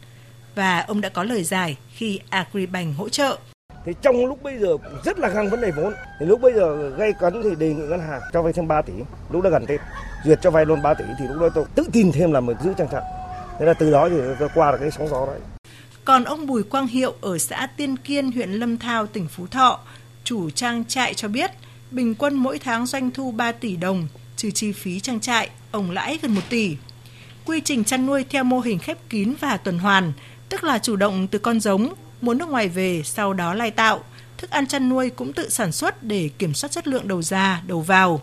[0.54, 3.38] Và ông đã có lời giải khi Agribank hỗ trợ.
[3.85, 5.94] Thì trong lúc bây giờ rất là căng vấn đề vốn.
[6.20, 8.82] Thì lúc bây giờ gây cấn thì đề nghị ngân hàng cho vay thêm 3
[8.82, 8.92] tỷ.
[9.30, 9.80] Lúc đó gần Tết,
[10.24, 12.56] duyệt cho vay luôn 3 tỷ thì lúc đó tôi tự tin thêm là mình
[12.64, 13.02] giữ trang trại.
[13.59, 15.40] Thế là từ đó thì tôi qua được cái sóng gió đấy.
[16.04, 19.80] Còn ông Bùi Quang Hiệu ở xã Tiên Kiên, huyện Lâm Thao, tỉnh Phú Thọ,
[20.24, 21.50] chủ trang trại cho biết–
[21.96, 25.90] bình quân mỗi tháng doanh thu 3 tỷ đồng, trừ chi phí trang trại, ông
[25.90, 26.76] lãi gần 1 tỷ.
[27.44, 30.12] Quy trình chăn nuôi theo mô hình khép kín và tuần hoàn,
[30.48, 34.04] tức là chủ động từ con giống, muốn nước ngoài về, sau đó lai tạo.
[34.38, 37.62] Thức ăn chăn nuôi cũng tự sản xuất để kiểm soát chất lượng đầu ra,
[37.66, 38.20] đầu vào.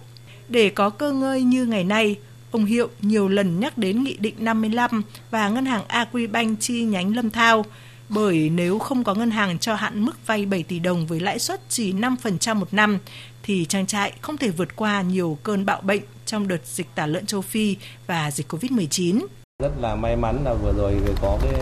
[0.49, 2.15] Để có cơ ngơi như ngày nay,
[2.51, 7.15] ông Hiệu nhiều lần nhắc đến Nghị định 55 và Ngân hàng Agribank chi nhánh
[7.15, 7.65] Lâm Thao,
[8.09, 11.39] bởi nếu không có ngân hàng cho hạn mức vay 7 tỷ đồng với lãi
[11.39, 12.99] suất chỉ 5% một năm
[13.43, 17.05] thì trang trại không thể vượt qua nhiều cơn bạo bệnh trong đợt dịch tả
[17.05, 17.75] lợn châu Phi
[18.07, 19.19] và dịch Covid-19.
[19.63, 21.53] Rất là may mắn là vừa rồi có cái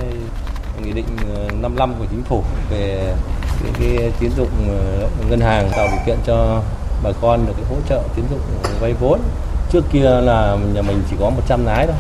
[0.84, 3.16] nghị định ờ, 55 của chính phủ về
[3.64, 6.64] cái, cái tín dụng ờ, ngân hàng tạo điều kiện cho
[7.04, 8.42] bà con được cái hỗ trợ tín dụng
[8.82, 9.20] vay vốn.
[9.72, 11.96] Trước kia là nhà mình chỉ có 100 lái thôi.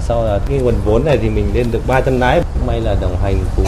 [0.00, 2.40] Sau là cái nguồn vốn này thì mình lên được 300 lái.
[2.66, 3.66] May là đồng hành cùng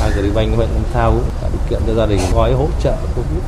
[0.00, 3.42] Agribank huyện Lâm Thao cũng tạo điều kiện cho gia đình gói hỗ trợ Covid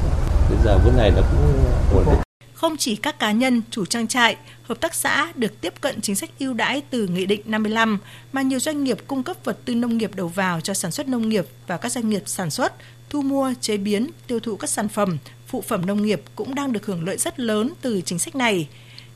[0.51, 2.21] đến giờ phút này nó cũng ổn định.
[2.55, 6.17] Không chỉ các cá nhân, chủ trang trại, hợp tác xã được tiếp cận chính
[6.17, 7.99] sách ưu đãi từ Nghị định 55,
[8.33, 11.09] mà nhiều doanh nghiệp cung cấp vật tư nông nghiệp đầu vào cho sản xuất
[11.09, 12.73] nông nghiệp và các doanh nghiệp sản xuất,
[13.11, 16.73] thu mua, chế biến, tiêu thụ các sản phẩm, phụ phẩm nông nghiệp cũng đang
[16.73, 18.69] được hưởng lợi rất lớn từ chính sách này.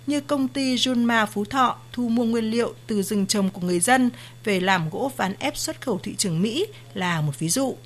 [0.07, 3.81] Như công ty Junma Phú Thọ thu mua nguyên liệu từ rừng trồng của người
[3.81, 4.11] dân
[4.45, 7.77] về làm gỗ ván ép xuất khẩu thị trường Mỹ là một ví dụ.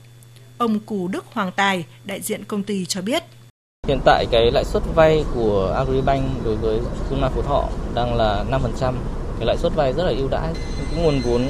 [0.64, 3.22] Ông Cù Đức Hoàng Tài, đại diện công ty cho biết.
[3.86, 8.14] Hiện tại cái lãi suất vay của Agribank đối với Dung Nam Phú Thọ đang
[8.14, 8.94] là 5%.
[9.38, 10.52] Cái lãi suất vay rất là ưu đãi.
[10.76, 11.42] Cái nguồn vốn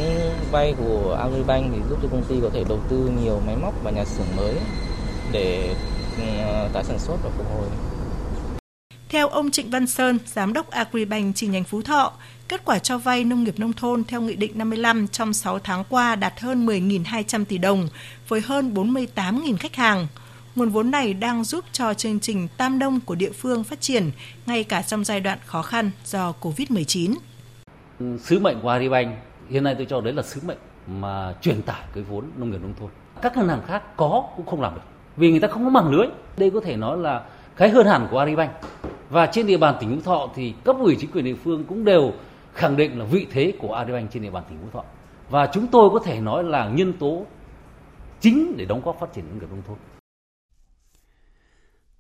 [0.51, 3.75] vay của Agribank thì giúp cho công ty có thể đầu tư nhiều máy móc
[3.85, 4.55] và nhà xưởng mới
[5.33, 5.75] để
[6.17, 6.25] ừ,
[6.73, 7.69] tái sản xuất và phục hồi.
[9.09, 12.13] Theo ông Trịnh Văn Sơn, giám đốc Agribank chi nhánh Phú Thọ,
[12.49, 15.85] kết quả cho vay nông nghiệp nông thôn theo Nghị định 55 trong 6 tháng
[15.89, 17.89] qua đạt hơn 10.200 tỷ đồng,
[18.29, 20.07] với hơn 48.000 khách hàng.
[20.55, 24.11] Nguồn vốn này đang giúp cho chương trình Tam Đông của địa phương phát triển,
[24.47, 27.15] ngay cả trong giai đoạn khó khăn do Covid-19.
[27.99, 29.19] Ừ, sứ mệnh của Agribank,
[29.51, 32.59] hiện nay tôi cho đấy là sứ mệnh mà truyền tải cái vốn nông nghiệp
[32.63, 32.89] nông thôn.
[33.23, 34.81] Các ngân hàng khác có cũng không làm được,
[35.17, 36.07] vì người ta không có mạng lưới.
[36.37, 37.23] Đây có thể nói là
[37.57, 38.51] cái hơn hẳn của Agribank.
[39.11, 41.85] Và trên địa bàn tỉnh Phú Thọ thì cấp ủy chính quyền địa phương cũng
[41.85, 42.13] đều
[42.55, 44.85] khẳng định là vị thế của Agribank trên địa bàn tỉnh Phú Thọ.
[45.31, 47.27] Và chúng tôi có thể nói là nhân tố
[48.21, 49.77] chính để đóng góp phát triển nông nghiệp nông thôn.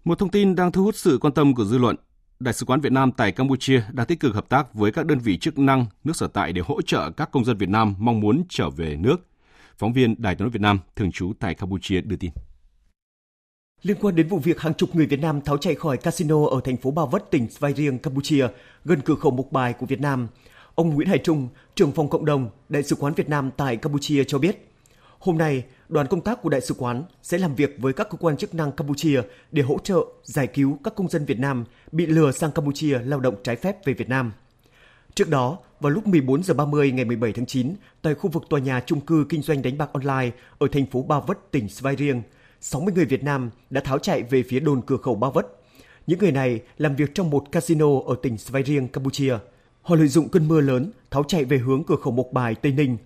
[0.04, 1.96] Một thông tin đang thu hút sự quan tâm của dư luận.
[2.40, 5.18] Đại sứ quán Việt Nam tại Campuchia đang tích cực hợp tác với các đơn
[5.18, 8.20] vị chức năng, nước sở tại để hỗ trợ các công dân Việt Nam mong
[8.20, 9.16] muốn trở về nước.
[9.78, 12.30] Phóng viên Đài tiếng nói Việt Nam, thường trú tại Campuchia đưa tin.
[13.84, 16.60] Liên quan đến vụ việc hàng chục người Việt Nam tháo chạy khỏi casino ở
[16.64, 18.48] thành phố Ba Vất, tỉnh Svay Rieng, Campuchia,
[18.84, 20.28] gần cửa khẩu Mộc Bài của Việt Nam,
[20.74, 24.24] ông Nguyễn Hải Trung, trưởng phòng cộng đồng, Đại sứ quán Việt Nam tại Campuchia
[24.24, 24.68] cho biết,
[25.18, 28.16] hôm nay đoàn công tác của Đại sứ quán sẽ làm việc với các cơ
[28.18, 32.06] quan chức năng Campuchia để hỗ trợ giải cứu các công dân Việt Nam bị
[32.06, 34.32] lừa sang Campuchia lao động trái phép về Việt Nam.
[35.14, 38.60] Trước đó, vào lúc 14 giờ 30 ngày 17 tháng 9, tại khu vực tòa
[38.60, 41.96] nhà chung cư kinh doanh đánh bạc online ở thành phố Ba Vất, tỉnh Svay
[41.96, 42.22] Rieng,
[42.66, 45.46] 60 người Việt Nam đã tháo chạy về phía đồn cửa khẩu Ba Vất.
[46.06, 49.38] Những người này làm việc trong một casino ở tỉnh Svay Rieng, Campuchia.
[49.82, 52.72] Họ lợi dụng cơn mưa lớn tháo chạy về hướng cửa khẩu Mộc Bài, Tây
[52.72, 52.96] Ninh.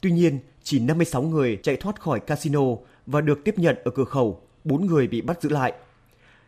[0.00, 2.60] Tuy nhiên, chỉ 56 người chạy thoát khỏi casino
[3.06, 5.72] và được tiếp nhận ở cửa khẩu, 4 người bị bắt giữ lại.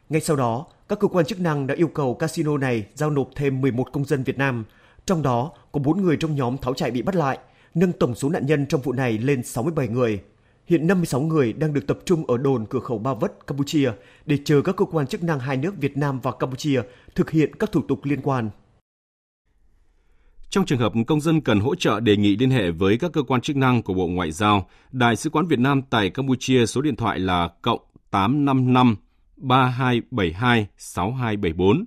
[0.08, 3.30] Ngay sau đó, các cơ quan chức năng đã yêu cầu casino này giao nộp
[3.36, 4.64] thêm 11 công dân Việt Nam,
[5.04, 7.38] trong đó có 4 người trong nhóm tháo chạy bị bắt lại,
[7.74, 10.20] nâng tổng số nạn nhân trong vụ này lên 67 người.
[10.66, 13.92] Hiện 56 người đang được tập trung ở đồn cửa khẩu Ba Vất, Campuchia
[14.26, 16.82] để chờ các cơ quan chức năng hai nước Việt Nam và Campuchia
[17.14, 18.50] thực hiện các thủ tục liên quan.
[20.50, 23.22] Trong trường hợp công dân cần hỗ trợ đề nghị liên hệ với các cơ
[23.22, 26.80] quan chức năng của Bộ Ngoại giao, Đại sứ quán Việt Nam tại Campuchia số
[26.80, 28.96] điện thoại là cộng 855
[29.36, 31.84] 3272 6274.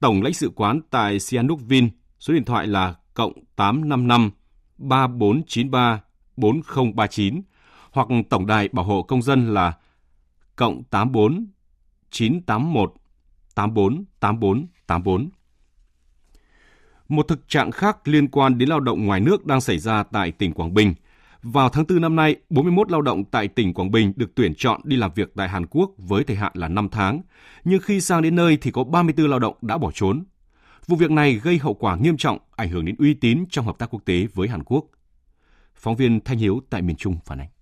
[0.00, 4.30] Tổng lãnh sự quán tại Sihanoukville số điện thoại là cộng 855
[4.78, 6.00] 3493
[6.36, 7.42] 4039
[7.94, 9.72] hoặc tổng đài bảo hộ công dân là
[10.56, 11.46] cộng 84
[12.10, 12.94] 981
[13.54, 15.28] 84 84 84.
[17.08, 20.32] Một thực trạng khác liên quan đến lao động ngoài nước đang xảy ra tại
[20.32, 20.94] tỉnh Quảng Bình.
[21.42, 24.80] Vào tháng 4 năm nay, 41 lao động tại tỉnh Quảng Bình được tuyển chọn
[24.84, 27.20] đi làm việc tại Hàn Quốc với thời hạn là 5 tháng.
[27.64, 30.24] Nhưng khi sang đến nơi thì có 34 lao động đã bỏ trốn.
[30.86, 33.78] Vụ việc này gây hậu quả nghiêm trọng, ảnh hưởng đến uy tín trong hợp
[33.78, 34.84] tác quốc tế với Hàn Quốc.
[35.74, 37.53] Phóng viên Thanh Hiếu tại miền Trung phản ánh.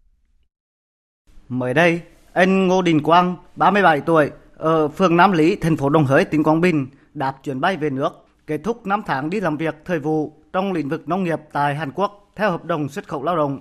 [1.48, 2.00] Mới đây,
[2.32, 6.44] anh Ngô Đình Quang, 37 tuổi, ở phường Nam Lý, thành phố Đồng Hới, tỉnh
[6.44, 9.98] Quảng Bình, đạp chuyến bay về nước, kết thúc 5 tháng đi làm việc thời
[9.98, 13.36] vụ trong lĩnh vực nông nghiệp tại Hàn Quốc theo hợp đồng xuất khẩu lao
[13.36, 13.60] động.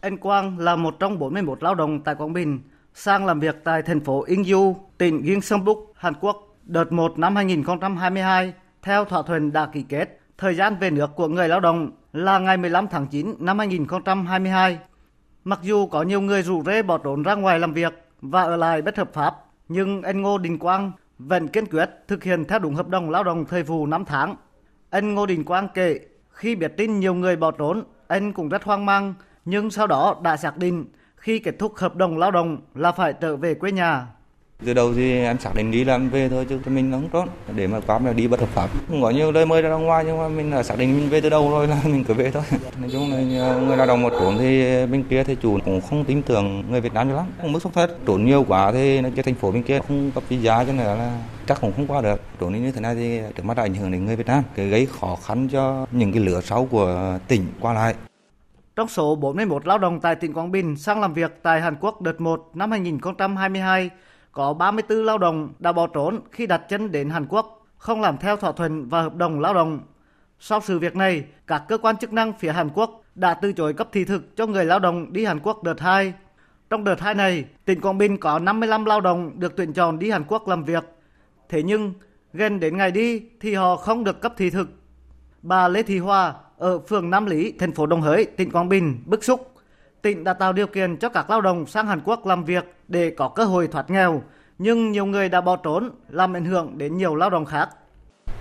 [0.00, 2.60] Anh Quang là một trong 41 lao động tại Quảng Bình,
[2.94, 8.52] sang làm việc tại thành phố Inju, tỉnh Gyeongsangbuk, Hàn Quốc đợt 1 năm 2022
[8.82, 10.20] theo thỏa thuận đã ký kết.
[10.38, 14.78] Thời gian về nước của người lao động là ngày 15 tháng 9 năm 2022
[15.44, 18.56] Mặc dù có nhiều người rủ rê bỏ trốn ra ngoài làm việc và ở
[18.56, 19.36] lại bất hợp pháp,
[19.68, 23.24] nhưng anh Ngô Đình Quang vẫn kiên quyết thực hiện theo đúng hợp đồng lao
[23.24, 24.36] động thời vụ 5 tháng.
[24.90, 26.00] Anh Ngô Đình Quang kể,
[26.30, 30.20] khi biết tin nhiều người bỏ trốn, anh cũng rất hoang mang, nhưng sau đó
[30.22, 30.84] đã xác định
[31.16, 34.06] khi kết thúc hợp đồng lao động là phải trở về quê nhà
[34.64, 37.28] từ đầu thì em xác định đi làm về thôi, chứ mình không trốn.
[37.56, 38.68] Để mà quá mà đi bất hợp pháp.
[38.88, 41.20] Không có nhiều lời mời ra ngoài, nhưng mà mình là xác định mình về
[41.20, 42.42] từ đầu rồi là mình cứ về thôi.
[42.80, 43.20] Nói chung là
[43.54, 46.80] người lao động một trốn thì bên kia thì chủ cũng không tin tưởng người
[46.80, 47.26] Việt Nam cho lắm.
[47.42, 47.96] Cũng mức xúc thật.
[48.06, 51.18] Trốn nhiều quá thì cái thành phố bên kia không cấp giá cho nên là
[51.46, 52.20] chắc cũng không qua được.
[52.40, 54.42] Trốn như thế này thì trước mắt đã ảnh hưởng đến người Việt Nam.
[54.54, 57.94] Cái gây khó khăn cho những cái lửa sau của tỉnh qua lại.
[58.76, 62.02] Trong số 41 lao động tại tỉnh Quảng Bình sang làm việc tại Hàn Quốc
[62.02, 63.90] đợt 1 năm 2022
[64.32, 68.18] có 34 lao động đã bỏ trốn khi đặt chân đến Hàn Quốc, không làm
[68.18, 69.80] theo thỏa thuận và hợp đồng lao động.
[70.40, 73.72] Sau sự việc này, các cơ quan chức năng phía Hàn Quốc đã từ chối
[73.72, 76.14] cấp thị thực cho người lao động đi Hàn Quốc đợt 2.
[76.70, 80.10] Trong đợt 2 này, tỉnh Quảng Bình có 55 lao động được tuyển chọn đi
[80.10, 80.84] Hàn Quốc làm việc.
[81.48, 81.92] Thế nhưng,
[82.32, 84.68] gần đến ngày đi thì họ không được cấp thị thực.
[85.42, 89.02] Bà Lê Thị Hoa ở phường Nam Lý, thành phố Đồng Hới, tỉnh Quảng Bình
[89.06, 89.52] bức xúc.
[90.02, 93.10] Tỉnh đã tạo điều kiện cho các lao động sang Hàn Quốc làm việc để
[93.10, 94.22] có cơ hội thoát nghèo,
[94.58, 97.68] nhưng nhiều người đã bỏ trốn làm ảnh hưởng đến nhiều lao động khác.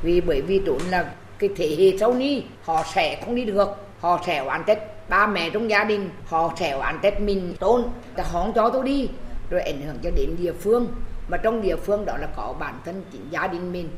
[0.01, 3.69] Vì bởi vì trốn là cái thế hệ sau นี้ họ sẽ không đi được,
[3.99, 7.89] họ sẽ oán trách ba mẹ trong gia đình, họ sẽ oán trách mình trốn,
[8.15, 9.09] ta không cho tôi đi,
[9.49, 10.87] rồi ảnh hưởng cho đến địa phương,
[11.29, 13.89] mà trong địa phương đó là có bản thân chính gia đình mình.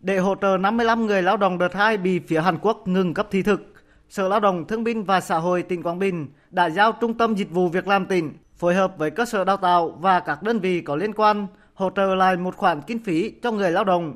[0.00, 3.26] Để hỗ trợ 55 người lao động đợt 2 bị phía Hàn Quốc ngừng cấp
[3.30, 3.60] thị thực,
[4.08, 7.34] Sở Lao động Thương binh và Xã hội tỉnh Quảng Bình đã giao Trung tâm
[7.34, 10.58] Dịch vụ Việc làm tỉnh phối hợp với cơ sở đào tạo và các đơn
[10.58, 14.14] vị có liên quan hỗ trợ lại một khoản kinh phí cho người lao động.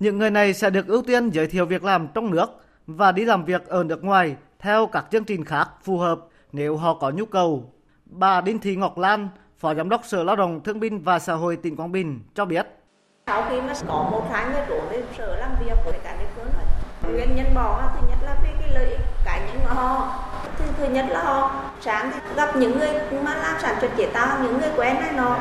[0.00, 2.46] Những người này sẽ được ưu tiên giới thiệu việc làm trong nước
[2.86, 6.20] và đi làm việc ở nước ngoài theo các chương trình khác phù hợp
[6.52, 7.72] nếu họ có nhu cầu.
[8.06, 11.34] Bà Đinh Thị Ngọc Lan, Phó Giám đốc Sở Lao động Thương binh và Xã
[11.34, 12.66] hội tỉnh Quảng Bình cho biết.
[13.26, 16.28] Sau khi mà có một hai người trốn đến sở làm việc của cả địa
[16.36, 16.48] phương
[17.12, 19.00] nguyên nhân bỏ thứ nhất là vì cái lợi ích
[19.68, 20.14] của họ.
[20.58, 21.50] Thứ, thứ nhất là họ
[21.80, 22.88] sáng gặp những người
[23.22, 25.36] mà làm sản xuất chế tạo những người quen này nó.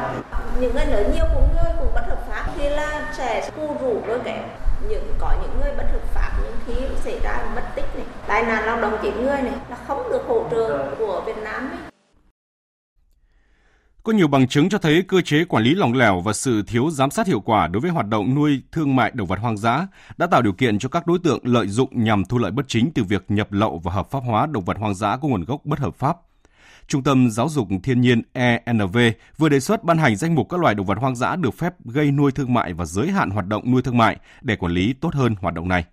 [0.60, 2.46] Những người lớn nhiều cũng người cũng bất hợp pháp.
[2.58, 4.44] Thì là sẽ cu rủ cơ kẻ
[4.90, 8.06] những có những người bất hợp pháp những khi xảy ra mất tích này.
[8.28, 11.70] Tai nạn lao động chết người này là không được hỗ trợ của Việt Nam
[11.72, 11.97] ấy.
[14.08, 16.90] Có nhiều bằng chứng cho thấy cơ chế quản lý lỏng lẻo và sự thiếu
[16.90, 19.88] giám sát hiệu quả đối với hoạt động nuôi thương mại động vật hoang dã
[20.18, 22.92] đã tạo điều kiện cho các đối tượng lợi dụng nhằm thu lợi bất chính
[22.96, 25.66] từ việc nhập lậu và hợp pháp hóa động vật hoang dã có nguồn gốc
[25.66, 26.18] bất hợp pháp.
[26.88, 28.98] Trung tâm Giáo dục Thiên nhiên ENV
[29.38, 31.74] vừa đề xuất ban hành danh mục các loài động vật hoang dã được phép
[31.86, 34.94] gây nuôi thương mại và giới hạn hoạt động nuôi thương mại để quản lý
[34.94, 35.86] tốt hơn hoạt động này.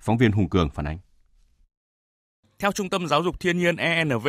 [0.00, 0.98] Phóng viên Hùng Cường phản ánh.
[2.58, 4.28] Theo Trung tâm Giáo dục Thiên nhiên ENV,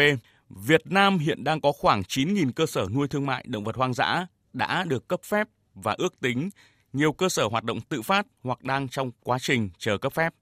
[0.49, 3.93] Việt Nam hiện đang có khoảng 9.000 cơ sở nuôi thương mại động vật hoang
[3.93, 6.49] dã đã được cấp phép và ước tính
[6.93, 10.33] nhiều cơ sở hoạt động tự phát hoặc đang trong quá trình chờ cấp phép.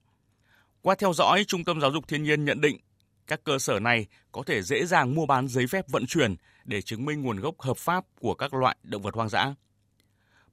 [0.82, 2.76] Qua theo dõi, Trung tâm Giáo dục Thiên nhiên nhận định
[3.26, 6.82] các cơ sở này có thể dễ dàng mua bán giấy phép vận chuyển để
[6.82, 9.54] chứng minh nguồn gốc hợp pháp của các loại động vật hoang dã.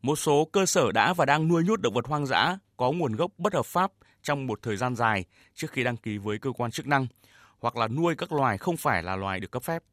[0.02, 3.16] Một số cơ sở đã và đang nuôi nhốt động vật hoang dã có nguồn
[3.16, 3.92] gốc bất hợp pháp
[4.24, 7.08] trong một thời gian dài trước khi đăng ký với cơ quan chức năng–
[7.63, 9.84] hoặc là nuôi các loài không phải là loài được cấp phép.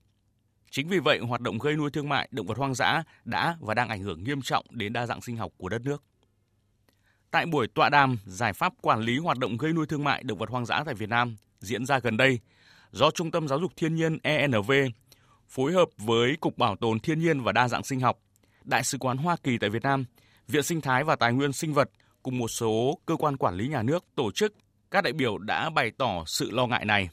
[0.70, 3.74] Chính vì vậy, hoạt động gây nuôi thương mại động vật hoang dã đã và
[3.74, 6.02] đang ảnh hưởng nghiêm trọng đến đa dạng sinh học của đất nước.
[7.30, 10.38] Tại buổi tọa đàm giải pháp quản lý hoạt động gây nuôi thương mại động
[10.38, 12.38] vật hoang dã tại Việt Nam diễn ra gần đây,
[12.90, 14.72] do Trung tâm Giáo dục Thiên nhiên ENV
[15.48, 18.18] phối hợp với Cục Bảo tồn Thiên nhiên và Đa dạng sinh học,
[18.64, 20.04] Đại sứ quán Hoa Kỳ tại Việt Nam,
[20.48, 21.90] Viện Sinh thái và Tài nguyên sinh vật
[22.22, 24.54] cùng một số cơ quan quản lý nhà nước tổ chức,
[24.90, 27.08] các đại biểu đã bày tỏ sự lo ngại này.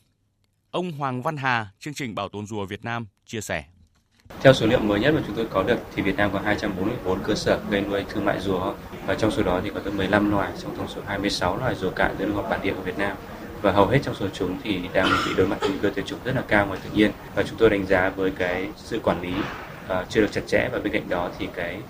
[0.78, 3.64] Ông Hoàng Văn Hà, chương trình Bảo tồn rùa Việt Nam chia sẻ.
[4.42, 7.20] Theo số liệu mới nhất mà chúng tôi có được thì Việt Nam có 244
[7.24, 8.74] cơ sở gây nuôi thương mại rùa.
[9.06, 11.90] Và trong số đó thì có tới 15 loài trong tổng số 26 loài rùa
[11.90, 13.18] cạn được hợp bản địa của Việt Nam.
[13.62, 16.06] Và hầu hết trong số chúng thì đang bị đối mặt với nguy cơ tuyệt
[16.06, 17.12] chủng rất là cao ngoài tự nhiên.
[17.36, 20.70] Và chúng tôi đánh giá với cái sự quản lý uh, chưa được chặt chẽ
[20.72, 21.82] và bên cạnh đó thì cái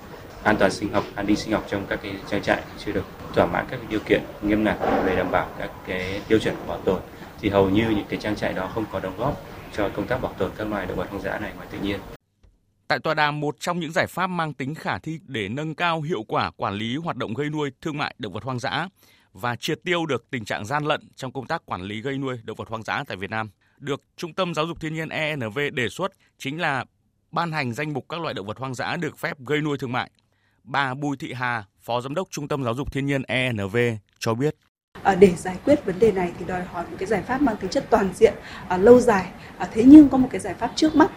[0.44, 3.06] an toàn sinh học, an ninh sinh học trong các cái trang trại chưa được
[3.34, 6.68] thỏa mãn các điều kiện nghiêm ngặt về đảm bảo các cái tiêu chuẩn của
[6.68, 7.00] bảo tồn
[7.40, 9.42] thì hầu như những cái trang trại đó không có đóng góp
[9.74, 12.00] cho công tác bảo tồn các loài động vật hoang dã này ngoài tự nhiên.
[12.88, 16.02] Tại tọa đàm, một trong những giải pháp mang tính khả thi để nâng cao
[16.02, 18.88] hiệu quả quản lý hoạt động gây nuôi thương mại động vật hoang dã
[19.34, 22.40] và triệt tiêu được tình trạng gian lận trong công tác quản lý gây nuôi
[22.44, 25.60] động vật hoang dã tại Việt Nam, được Trung tâm Giáo dục Thiên nhiên ENV
[25.74, 26.86] đề xuất chính là
[27.32, 29.92] ban hành danh mục các loại động vật hoang dã được phép gây nuôi thương
[29.92, 30.12] mại.
[30.64, 33.78] Bà Bùi Thị Hà, Phó Giám đốc Trung tâm Giáo dục Thiên nhiên ENV
[34.20, 34.56] cho biết.
[35.04, 37.58] Ờ, để giải quyết vấn đề này thì đòi hỏi một cái giải pháp mang
[37.58, 38.34] tính chất toàn diện
[38.68, 39.26] ờ, lâu dài.
[39.58, 41.12] Ờ, thế nhưng có một cái giải pháp trước mắt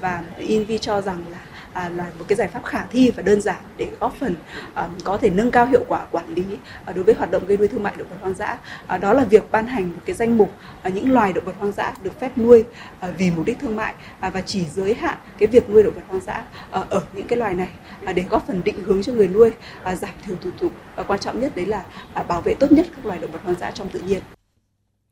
[0.00, 1.38] và Invi cho rằng là
[1.72, 4.34] à, là một cái giải pháp khả thi và đơn giản để góp phần
[4.74, 6.44] à, có thể nâng cao hiệu quả quản lý
[6.84, 8.58] à, đối với hoạt động gây nuôi thương mại động vật hoang dã.
[8.86, 10.52] À, đó là việc ban hành một cái danh mục
[10.82, 12.64] à, những loài động vật hoang dã được phép nuôi
[13.00, 15.94] à, vì mục đích thương mại à, và chỉ giới hạn cái việc nuôi động
[15.94, 17.68] vật hoang dã à, ở những cái loài này
[18.04, 19.50] à, để góp phần định hướng cho người nuôi
[19.82, 20.72] à, giảm thiểu thủ tục.
[20.96, 23.40] và quan trọng nhất đấy là à, bảo vệ tốt nhất các loài động vật
[23.44, 24.20] hoang dã trong tự nhiên.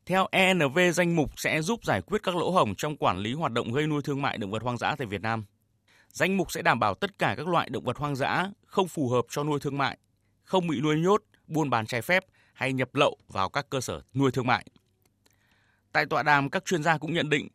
[0.07, 3.53] Theo ENV, danh mục sẽ giúp giải quyết các lỗ hổng trong quản lý hoạt
[3.53, 5.45] động gây nuôi thương mại động vật hoang dã tại Việt Nam.
[6.19, 9.09] Danh mục sẽ đảm bảo tất cả các loại động vật hoang dã không phù
[9.09, 9.99] hợp cho nuôi thương mại,
[10.45, 14.01] không bị nuôi nhốt, buôn bán trái phép hay nhập lậu vào các cơ sở
[14.15, 14.67] nuôi thương mại.
[15.93, 17.49] Tại tọa đàm, các chuyên gia cũng nhận định,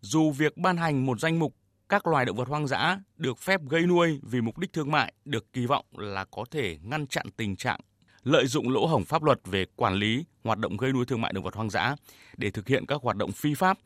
[0.00, 1.54] dù việc ban hành một danh mục
[1.88, 5.12] các loài động vật hoang dã được phép gây nuôi vì mục đích thương mại
[5.24, 7.80] được kỳ vọng là có thể ngăn chặn tình trạng
[8.22, 11.32] lợi dụng lỗ hổng pháp luật về quản lý hoạt động gây nuôi thương mại
[11.32, 11.96] động vật hoang dã
[12.36, 13.78] để thực hiện các hoạt động phi pháp,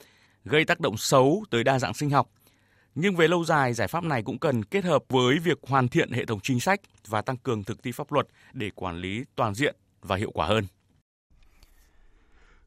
[0.45, 2.29] gây tác động xấu tới đa dạng sinh học
[2.95, 6.13] nhưng về lâu dài, giải pháp này cũng cần kết hợp với việc hoàn thiện
[6.13, 9.55] hệ thống chính sách và tăng cường thực thi pháp luật để quản lý toàn
[9.55, 10.67] diện và hiệu quả hơn.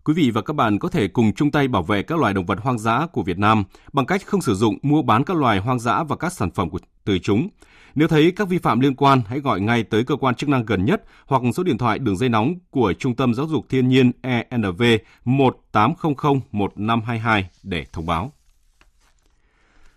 [0.04, 2.46] Quý vị và các bạn có thể cùng chung tay bảo vệ các loài động
[2.46, 3.64] vật hoang dã của Việt Nam
[3.94, 6.70] bằng cách không sử dụng, mua bán các loài hoang dã và các sản phẩm
[6.70, 7.50] của, từ chúng.
[7.96, 10.66] Nếu thấy các vi phạm liên quan, hãy gọi ngay tới cơ quan chức năng
[10.66, 13.88] gần nhất hoặc số điện thoại đường dây nóng của Trung tâm Giáo dục Thiên
[13.88, 14.84] nhiên ENV
[15.26, 18.32] 1800 1522 để thông báo.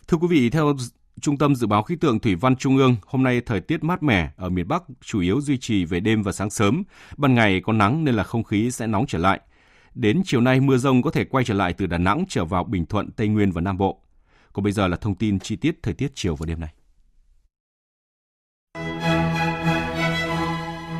[0.08, 0.76] Thưa quý vị, theo
[1.20, 4.02] Trung tâm Dự báo Khí tượng Thủy văn Trung ương, hôm nay thời tiết mát
[4.02, 6.82] mẻ ở miền Bắc chủ yếu duy trì về đêm và sáng sớm.
[7.16, 9.40] Ban ngày có nắng nên là không khí sẽ nóng trở lại.
[9.94, 12.64] Đến chiều nay mưa rông có thể quay trở lại từ Đà Nẵng trở vào
[12.64, 14.00] Bình Thuận, Tây Nguyên và Nam Bộ.
[14.52, 16.70] Còn bây giờ là thông tin chi tiết thời tiết chiều và đêm nay.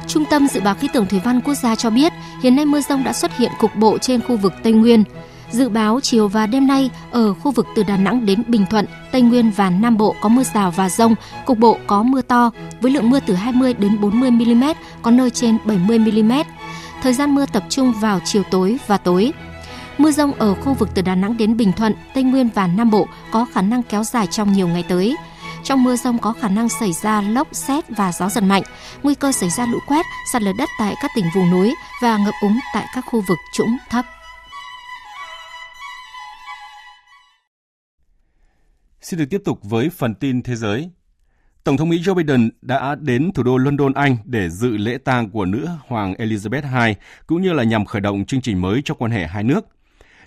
[0.09, 2.81] Trung tâm Dự báo Khí tượng Thủy văn Quốc gia cho biết, hiện nay mưa
[2.81, 5.05] rông đã xuất hiện cục bộ trên khu vực Tây Nguyên.
[5.51, 8.87] Dự báo chiều và đêm nay ở khu vực từ Đà Nẵng đến Bình Thuận,
[9.13, 11.15] Tây Nguyên và Nam Bộ có mưa rào và rông,
[11.47, 14.65] cục bộ có mưa to với lượng mưa từ 20 đến 40 mm,
[15.03, 16.33] có nơi trên 70 mm.
[17.03, 19.33] Thời gian mưa tập trung vào chiều tối và tối.
[19.99, 22.91] Mưa rông ở khu vực từ Đà Nẵng đến Bình Thuận, Tây Nguyên và Nam
[22.91, 25.17] Bộ có khả năng kéo dài trong nhiều ngày tới.
[25.65, 28.63] Trong mưa rông có khả năng xảy ra lốc, xét và gió giật mạnh,
[29.03, 32.19] nguy cơ xảy ra lũ quét, sạt lở đất tại các tỉnh vùng núi và
[32.19, 34.05] ngập úng tại các khu vực trũng thấp.
[39.09, 40.91] Xin được tiếp tục với phần tin thế giới.
[41.65, 45.31] Tổng thống Mỹ Joe Biden đã đến thủ đô London, Anh để dự lễ tang
[45.31, 46.95] của nữ hoàng Elizabeth II,
[47.27, 49.67] cũng như là nhằm khởi động chương trình mới cho quan hệ hai nước.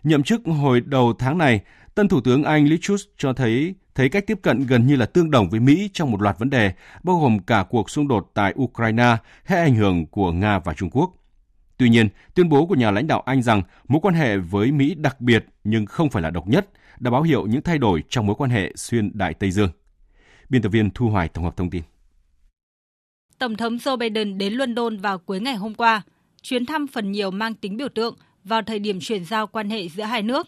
[0.03, 1.59] Nhậm chức hồi đầu tháng này,
[1.95, 5.05] tân thủ tướng Anh Liz Truss cho thấy thấy cách tiếp cận gần như là
[5.05, 6.73] tương đồng với Mỹ trong một loạt vấn đề,
[7.03, 10.89] bao gồm cả cuộc xung đột tại Ukraine hay ảnh hưởng của Nga và Trung
[10.89, 11.11] Quốc.
[11.77, 14.95] Tuy nhiên, tuyên bố của nhà lãnh đạo Anh rằng mối quan hệ với Mỹ
[14.95, 16.67] đặc biệt nhưng không phải là độc nhất
[17.01, 19.69] đã báo hiệu những thay đổi trong mối quan hệ xuyên Đại Tây Dương.
[20.49, 21.81] Biên tập viên Thu Hoài tổng hợp thông tin.
[23.37, 26.01] Tổng thống Joe Biden đến London vào cuối ngày hôm qua.
[26.41, 29.89] Chuyến thăm phần nhiều mang tính biểu tượng vào thời điểm chuyển giao quan hệ
[29.89, 30.47] giữa hai nước.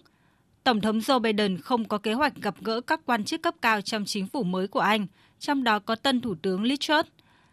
[0.64, 3.82] Tổng thống Joe Biden không có kế hoạch gặp gỡ các quan chức cấp cao
[3.82, 5.08] trong chính phủ mới của Anh,
[5.40, 7.10] trong đó có tân Thủ tướng Liz Truss.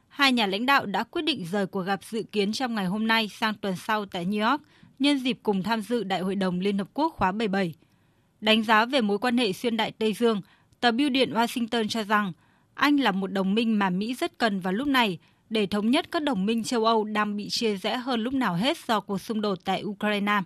[0.09, 3.07] Hai nhà lãnh đạo đã quyết định rời cuộc gặp dự kiến trong ngày hôm
[3.07, 4.63] nay sang tuần sau tại New York,
[4.99, 7.75] nhân dịp cùng tham dự Đại hội đồng Liên Hợp Quốc khóa 77.
[8.41, 10.41] Đánh giá về mối quan hệ xuyên Đại Tây Dương,
[10.81, 12.33] tờ Bưu điện Washington cho rằng
[12.75, 15.19] Anh là một đồng minh mà Mỹ rất cần vào lúc này
[15.51, 18.55] để thống nhất các đồng minh châu Âu đang bị chia rẽ hơn lúc nào
[18.55, 20.41] hết do cuộc xung đột tại Ukraine.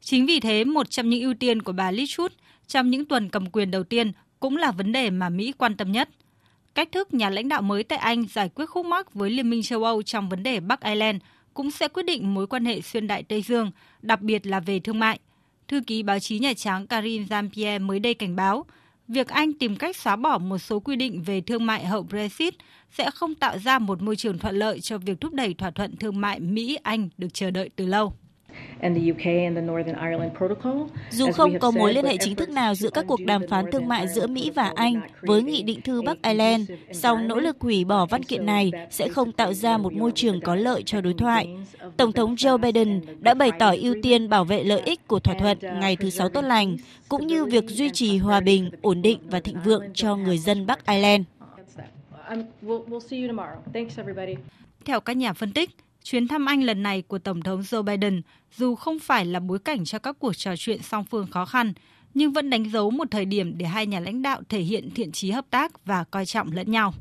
[0.00, 2.34] Chính vì thế, một trong những ưu tiên của bà Liz Truss
[2.66, 5.92] trong những tuần cầm quyền đầu tiên cũng là vấn đề mà Mỹ quan tâm
[5.92, 6.08] nhất.
[6.74, 9.62] Cách thức nhà lãnh đạo mới tại Anh giải quyết khúc mắc với Liên minh
[9.62, 11.22] châu Âu trong vấn đề Bắc Ireland
[11.54, 13.70] cũng sẽ quyết định mối quan hệ xuyên đại Tây Dương,
[14.02, 15.18] đặc biệt là về thương mại.
[15.68, 18.64] Thư ký báo chí Nhà Trắng Karine Jean-Pierre mới đây cảnh báo,
[19.08, 22.54] việc Anh tìm cách xóa bỏ một số quy định về thương mại hậu Brexit
[22.90, 25.96] sẽ không tạo ra một môi trường thuận lợi cho việc thúc đẩy thỏa thuận
[25.96, 28.12] thương mại Mỹ-Anh được chờ đợi từ lâu.
[31.10, 33.88] Dù không có mối liên hệ chính thức nào giữa các cuộc đàm phán thương
[33.88, 37.84] mại giữa Mỹ và Anh với Nghị định thư Bắc Ireland, song nỗ lực hủy
[37.84, 41.14] bỏ văn kiện này sẽ không tạo ra một môi trường có lợi cho đối
[41.14, 41.48] thoại.
[41.96, 45.34] Tổng thống Joe Biden đã bày tỏ ưu tiên bảo vệ lợi ích của thỏa
[45.38, 46.76] thuận ngày thứ Sáu tốt lành,
[47.08, 50.66] cũng như việc duy trì hòa bình, ổn định và thịnh vượng cho người dân
[50.66, 51.24] Bắc Ireland.
[54.84, 55.70] Theo các nhà phân tích,
[56.10, 58.22] chuyến thăm Anh lần này của Tổng thống Joe Biden
[58.56, 61.72] dù không phải là bối cảnh cho các cuộc trò chuyện song phương khó khăn,
[62.14, 65.12] nhưng vẫn đánh dấu một thời điểm để hai nhà lãnh đạo thể hiện thiện
[65.12, 66.94] trí hợp tác và coi trọng lẫn nhau.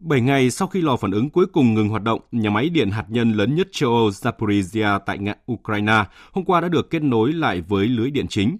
[0.00, 2.90] 7 ngày sau khi lò phản ứng cuối cùng ngừng hoạt động, nhà máy điện
[2.90, 5.18] hạt nhân lớn nhất châu Âu Zaporizhia tại
[5.52, 8.56] Ukraine hôm qua đã được kết nối lại với lưới điện chính.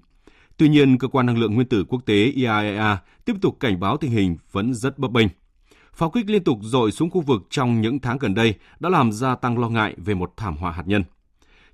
[0.56, 3.96] Tuy nhiên, cơ quan năng lượng nguyên tử quốc tế IAEA tiếp tục cảnh báo
[3.96, 5.26] tình hình vẫn rất bấp bênh.
[5.94, 9.12] Pháo kích liên tục dội xuống khu vực trong những tháng gần đây đã làm
[9.12, 11.04] gia tăng lo ngại về một thảm họa hạt nhân.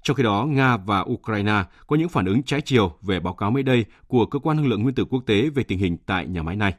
[0.03, 3.51] Trong khi đó, Nga và Ukraine có những phản ứng trái chiều về báo cáo
[3.51, 6.27] mới đây của Cơ quan Năng lượng Nguyên tử Quốc tế về tình hình tại
[6.27, 6.75] nhà máy này.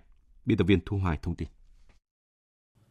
[0.46, 1.48] Biên tập viên Thu Hoài thông tin.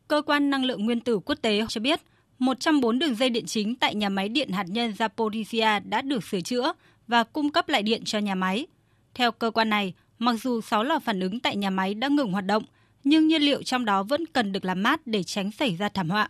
[0.09, 2.01] Cơ quan Năng lượng Nguyên tử Quốc tế cho biết,
[2.39, 6.41] 104 đường dây điện chính tại nhà máy điện hạt nhân Zaporizhia đã được sửa
[6.41, 6.73] chữa
[7.07, 8.67] và cung cấp lại điện cho nhà máy.
[9.15, 12.33] Theo cơ quan này, mặc dù 6 lò phản ứng tại nhà máy đã ngừng
[12.33, 12.65] hoạt động,
[13.09, 16.11] nhưng nhiên liệu trong đó vẫn cần được làm mát để tránh xảy ra thảm
[16.11, 16.29] họa.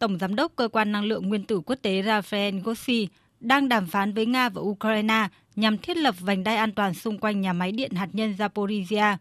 [0.00, 3.08] Tổng giám đốc cơ quan năng lượng nguyên tử quốc tế Rafael Grossi
[3.40, 7.18] đang đàm phán với Nga và Ukraine nhằm thiết lập vành đai an toàn xung
[7.18, 9.16] quanh nhà máy điện hạt nhân Zaporizhia.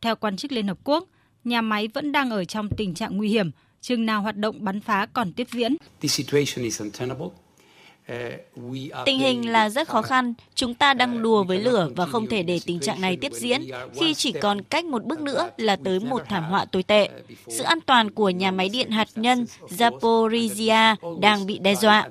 [0.00, 1.08] Theo quan chức Liên Hợp Quốc,
[1.44, 4.80] nhà máy vẫn đang ở trong tình trạng nguy hiểm, chừng nào hoạt động bắn
[4.80, 5.76] phá còn tiếp diễn.
[9.04, 10.34] Tình hình là rất khó khăn.
[10.54, 13.62] Chúng ta đang đùa với lửa và không thể để tình trạng này tiếp diễn
[13.94, 17.10] khi chỉ còn cách một bước nữa là tới một thảm họa tồi tệ.
[17.48, 22.08] Sự an toàn của nhà máy điện hạt nhân Zaporizhia đang bị đe dọa.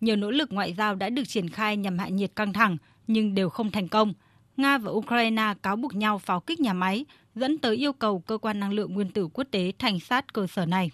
[0.00, 3.34] nhiều nỗ lực ngoại giao đã được triển khai nhằm hạ nhiệt căng thẳng nhưng
[3.34, 4.12] đều không thành công.
[4.56, 7.04] Nga và Ukraine cáo buộc nhau pháo kích nhà máy,
[7.34, 10.46] dẫn tới yêu cầu cơ quan năng lượng nguyên tử quốc tế thành sát cơ
[10.46, 10.90] sở này.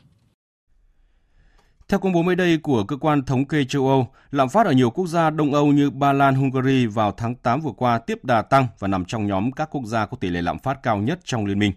[1.93, 4.73] Theo công bố mới đây của cơ quan thống kê châu Âu, lạm phát ở
[4.73, 8.25] nhiều quốc gia Đông Âu như Ba Lan, Hungary vào tháng 8 vừa qua tiếp
[8.25, 10.97] đà tăng và nằm trong nhóm các quốc gia có tỷ lệ lạm phát cao
[10.97, 11.73] nhất trong liên minh.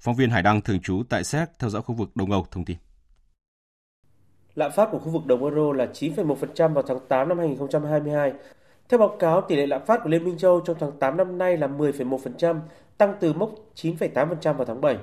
[0.00, 2.64] Phóng viên Hải Đăng thường trú tại Séc theo dõi khu vực Đông Âu thông
[2.64, 2.76] tin.
[4.54, 8.32] Lạm phát của khu vực đồng euro là 9,1% vào tháng 8 năm 2022.
[8.88, 11.38] Theo báo cáo, tỷ lệ lạm phát của Liên minh châu trong tháng 8 năm
[11.38, 12.60] nay là 10,1%,
[12.98, 14.96] tăng từ mốc 9,8% vào tháng 7.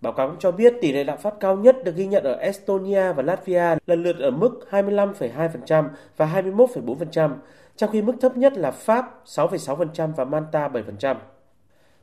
[0.00, 2.32] Báo cáo cũng cho biết tỷ lệ lạm phát cao nhất được ghi nhận ở
[2.32, 7.30] Estonia và Latvia lần lượt ở mức 25,2% và 21,4%,
[7.76, 11.16] trong khi mức thấp nhất là Pháp 6,6% và Malta 7%.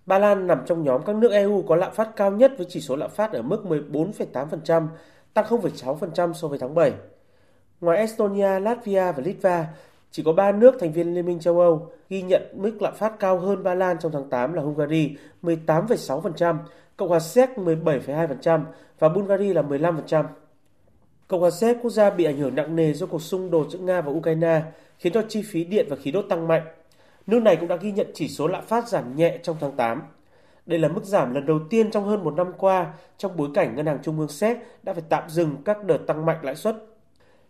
[0.05, 2.81] Ba Lan nằm trong nhóm các nước EU có lạm phát cao nhất với chỉ
[2.81, 4.87] số lạm phát ở mức 14,8%,
[5.33, 6.93] tăng 0,6% so với tháng 7.
[7.81, 9.67] Ngoài Estonia, Latvia và Litva,
[10.11, 13.19] chỉ có 3 nước thành viên Liên minh châu Âu ghi nhận mức lạm phát
[13.19, 16.57] cao hơn Ba Lan trong tháng 8 là Hungary 18,6%,
[16.97, 18.63] Cộng hòa Séc 17,2%
[18.99, 20.25] và Bulgaria là 15%.
[21.27, 23.79] Cộng hòa Séc, quốc gia bị ảnh hưởng nặng nề do cuộc xung đột giữa
[23.79, 24.61] Nga và Ukraine,
[24.97, 26.63] khiến cho chi phí điện và khí đốt tăng mạnh.
[27.27, 30.01] Nước này cũng đã ghi nhận chỉ số lạm phát giảm nhẹ trong tháng 8.
[30.65, 33.75] Đây là mức giảm lần đầu tiên trong hơn một năm qua trong bối cảnh
[33.75, 36.75] Ngân hàng Trung ương Séc đã phải tạm dừng các đợt tăng mạnh lãi suất.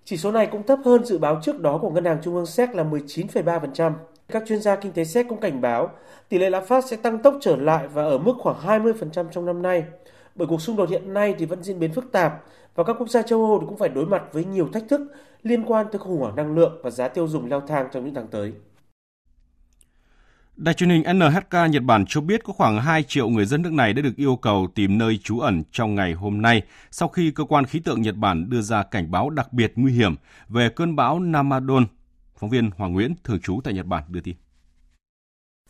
[0.05, 2.45] Chỉ số này cũng thấp hơn dự báo trước đó của Ngân hàng Trung ương
[2.45, 3.91] Séc là 19,3%.
[4.27, 5.91] Các chuyên gia kinh tế Séc cũng cảnh báo,
[6.29, 9.45] tỷ lệ lạm phát sẽ tăng tốc trở lại và ở mức khoảng 20% trong
[9.45, 9.83] năm nay.
[10.35, 12.43] Bởi cuộc xung đột hiện nay thì vẫn diễn biến phức tạp
[12.75, 15.01] và các quốc gia châu Âu cũng phải đối mặt với nhiều thách thức
[15.43, 18.13] liên quan tới khủng hoảng năng lượng và giá tiêu dùng leo thang trong những
[18.13, 18.53] tháng tới.
[20.55, 23.73] Đài truyền hình NHK Nhật Bản cho biết có khoảng 2 triệu người dân nước
[23.73, 26.61] này đã được yêu cầu tìm nơi trú ẩn trong ngày hôm nay
[26.91, 29.93] sau khi cơ quan khí tượng Nhật Bản đưa ra cảnh báo đặc biệt nguy
[29.93, 30.15] hiểm
[30.49, 31.85] về cơn bão Namadon.
[32.43, 34.35] Phóng viên Hoàng Nguyễn, thường trú tại Nhật Bản đưa tin.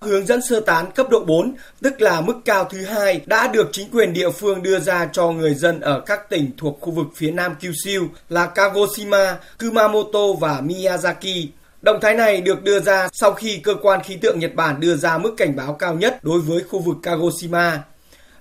[0.01, 3.69] Hướng dẫn sơ tán cấp độ 4, tức là mức cao thứ hai, đã được
[3.71, 7.07] chính quyền địa phương đưa ra cho người dân ở các tỉnh thuộc khu vực
[7.15, 11.47] phía nam Kyushu là Kagoshima, Kumamoto và Miyazaki.
[11.81, 14.95] Động thái này được đưa ra sau khi cơ quan khí tượng Nhật Bản đưa
[14.95, 17.83] ra mức cảnh báo cao nhất đối với khu vực Kagoshima.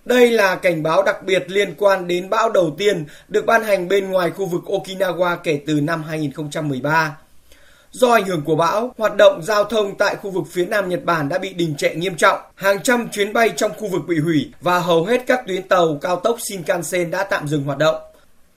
[0.05, 3.89] Đây là cảnh báo đặc biệt liên quan đến bão đầu tiên được ban hành
[3.89, 7.17] bên ngoài khu vực Okinawa kể từ năm 2013.
[7.93, 11.05] Do ảnh hưởng của bão, hoạt động giao thông tại khu vực phía Nam Nhật
[11.05, 12.41] Bản đã bị đình trệ nghiêm trọng.
[12.55, 15.99] Hàng trăm chuyến bay trong khu vực bị hủy và hầu hết các tuyến tàu
[16.01, 17.95] cao tốc Shinkansen đã tạm dừng hoạt động.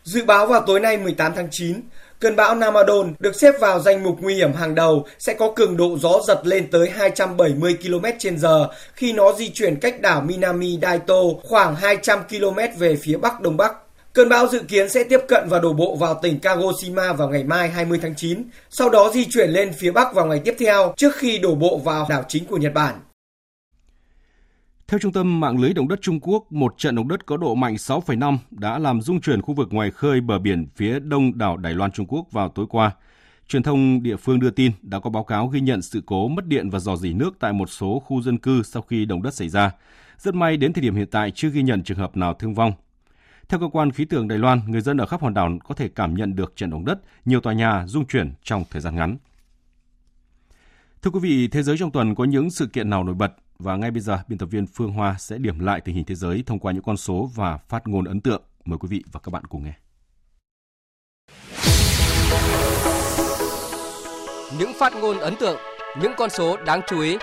[0.04, 1.82] Dự báo vào tối nay 18 tháng 9,
[2.20, 5.78] cơn bão Namadon được xếp vào danh mục nguy hiểm hàng đầu sẽ có cường
[5.78, 11.22] độ gió giật lên tới 270 km/h khi nó di chuyển cách đảo Minami Daito
[11.44, 13.85] khoảng 200 km về phía bắc đông bắc.
[14.16, 17.44] Cơn bão dự kiến sẽ tiếp cận và đổ bộ vào tỉnh Kagoshima vào ngày
[17.44, 20.94] mai 20 tháng 9, sau đó di chuyển lên phía Bắc vào ngày tiếp theo
[20.98, 22.96] trước khi đổ bộ vào đảo chính của Nhật Bản.
[24.88, 27.56] Theo Trung tâm Mạng lưới Động đất Trung Quốc, một trận động đất có độ
[27.56, 31.58] mạnh 6,5 đã làm rung chuyển khu vực ngoài khơi bờ biển phía đông đảo
[31.58, 32.92] Đài Loan Trung Quốc vào tối qua.
[33.48, 36.46] Truyền thông địa phương đưa tin đã có báo cáo ghi nhận sự cố mất
[36.46, 39.34] điện và dò dỉ nước tại một số khu dân cư sau khi động đất
[39.34, 39.72] xảy ra.
[40.18, 42.72] Rất may đến thời điểm hiện tại chưa ghi nhận trường hợp nào thương vong.
[43.50, 45.90] Theo cơ quan khí tượng Đài Loan, người dân ở khắp hòn đảo có thể
[45.96, 49.18] cảm nhận được trận động đất, nhiều tòa nhà rung chuyển trong thời gian ngắn.
[51.02, 53.76] Thưa quý vị, thế giới trong tuần có những sự kiện nào nổi bật và
[53.76, 56.44] ngay bây giờ biên tập viên Phương Hoa sẽ điểm lại tình hình thế giới
[56.46, 58.42] thông qua những con số và phát ngôn ấn tượng.
[58.66, 59.74] Mời quý vị và các bạn cùng nghe.
[64.60, 65.60] Những phát ngôn ấn tượng,
[66.02, 67.18] những con số đáng chú ý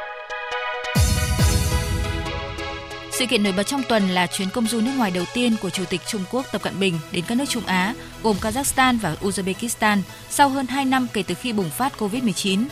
[3.23, 5.71] Sự kiện nổi bật trong tuần là chuyến công du nước ngoài đầu tiên của
[5.71, 9.17] Chủ tịch Trung Quốc Tập Cận Bình đến các nước Trung Á, gồm Kazakhstan và
[9.21, 9.99] Uzbekistan,
[10.31, 12.65] sau hơn 2 năm kể từ khi bùng phát COVID-19.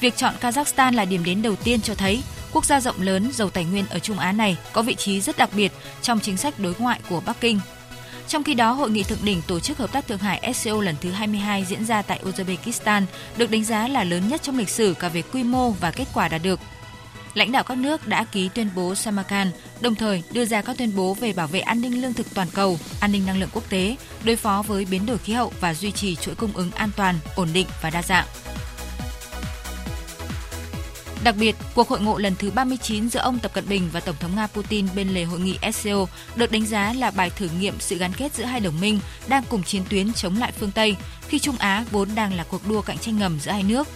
[0.00, 2.22] Việc chọn Kazakhstan là điểm đến đầu tiên cho thấy
[2.52, 5.36] quốc gia rộng lớn, giàu tài nguyên ở Trung Á này có vị trí rất
[5.36, 5.72] đặc biệt
[6.02, 7.60] trong chính sách đối ngoại của Bắc Kinh.
[8.28, 10.94] Trong khi đó, hội nghị thượng đỉnh Tổ chức Hợp tác Thượng Hải SCO lần
[11.00, 13.02] thứ 22 diễn ra tại Uzbekistan
[13.36, 16.06] được đánh giá là lớn nhất trong lịch sử cả về quy mô và kết
[16.14, 16.60] quả đạt được–
[17.36, 20.96] lãnh đạo các nước đã ký tuyên bố Samarkand, đồng thời đưa ra các tuyên
[20.96, 23.70] bố về bảo vệ an ninh lương thực toàn cầu, an ninh năng lượng quốc
[23.70, 26.90] tế, đối phó với biến đổi khí hậu và duy trì chuỗi cung ứng an
[26.96, 28.26] toàn, ổn định và đa dạng.
[31.24, 34.16] Đặc biệt, cuộc hội ngộ lần thứ 39 giữa ông Tập Cận Bình và Tổng
[34.20, 36.06] thống Nga Putin bên lề hội nghị SCO
[36.36, 39.42] được đánh giá là bài thử nghiệm sự gắn kết giữa hai đồng minh đang
[39.48, 40.96] cùng chiến tuyến chống lại phương Tây
[41.28, 43.88] khi Trung Á vốn đang là cuộc đua cạnh tranh ngầm giữa hai nước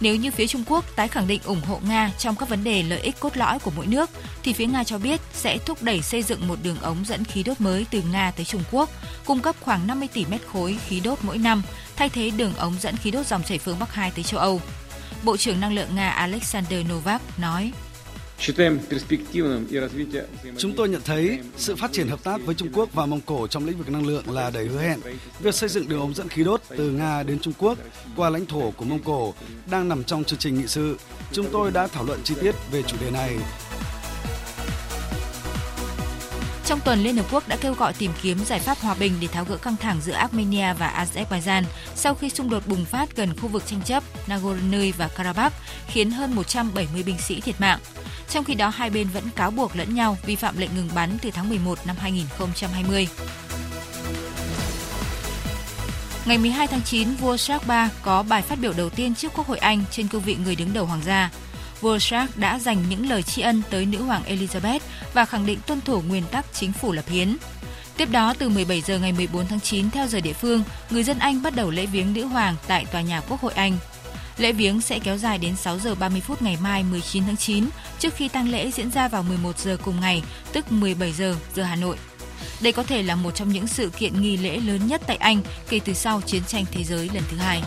[0.00, 2.82] nếu như phía Trung Quốc tái khẳng định ủng hộ Nga trong các vấn đề
[2.82, 4.10] lợi ích cốt lõi của mỗi nước,
[4.42, 7.42] thì phía Nga cho biết sẽ thúc đẩy xây dựng một đường ống dẫn khí
[7.42, 8.90] đốt mới từ Nga tới Trung Quốc,
[9.24, 11.62] cung cấp khoảng 50 tỷ mét khối khí đốt mỗi năm,
[11.96, 14.60] thay thế đường ống dẫn khí đốt dòng chảy phương Bắc 2 tới châu Âu.
[15.22, 17.72] Bộ trưởng Năng lượng Nga Alexander Novak nói.
[20.58, 23.46] Chúng tôi nhận thấy sự phát triển hợp tác với Trung Quốc và Mông Cổ
[23.46, 25.00] trong lĩnh vực năng lượng là đầy hứa hẹn.
[25.40, 27.78] Việc xây dựng đường ống dẫn khí đốt từ Nga đến Trung Quốc
[28.16, 29.34] qua lãnh thổ của Mông Cổ
[29.70, 30.98] đang nằm trong chương trình nghị sự.
[31.32, 33.36] Chúng tôi đã thảo luận chi tiết về chủ đề này.
[36.68, 39.26] Trong tuần, Liên Hợp Quốc đã kêu gọi tìm kiếm giải pháp hòa bình để
[39.28, 41.62] tháo gỡ căng thẳng giữa Armenia và Azerbaijan
[41.94, 45.54] sau khi xung đột bùng phát gần khu vực tranh chấp Nagorno và Karabakh,
[45.86, 47.78] khiến hơn 170 binh sĩ thiệt mạng.
[48.28, 51.18] Trong khi đó, hai bên vẫn cáo buộc lẫn nhau vi phạm lệnh ngừng bắn
[51.22, 53.08] từ tháng 11 năm 2020.
[56.26, 59.46] Ngày 12 tháng 9, vua Charles III có bài phát biểu đầu tiên trước Quốc
[59.46, 61.30] hội Anh trên cương vị người đứng đầu hoàng gia.
[61.80, 64.80] Vua Charles đã dành những lời tri ân tới nữ hoàng Elizabeth
[65.14, 67.36] và khẳng định tuân thủ nguyên tắc chính phủ lập hiến.
[67.96, 71.18] Tiếp đó, từ 17 giờ ngày 14 tháng 9 theo giờ địa phương, người dân
[71.18, 73.78] Anh bắt đầu lễ viếng nữ hoàng tại tòa nhà Quốc hội Anh.
[74.38, 77.68] Lễ viếng sẽ kéo dài đến 6 giờ 30 phút ngày mai 19 tháng 9,
[77.98, 80.22] trước khi tang lễ diễn ra vào 11 giờ cùng ngày,
[80.52, 81.96] tức 17 giờ giờ Hà Nội.
[82.60, 85.40] Đây có thể là một trong những sự kiện nghi lễ lớn nhất tại Anh
[85.68, 87.62] kể từ sau chiến tranh thế giới lần thứ hai.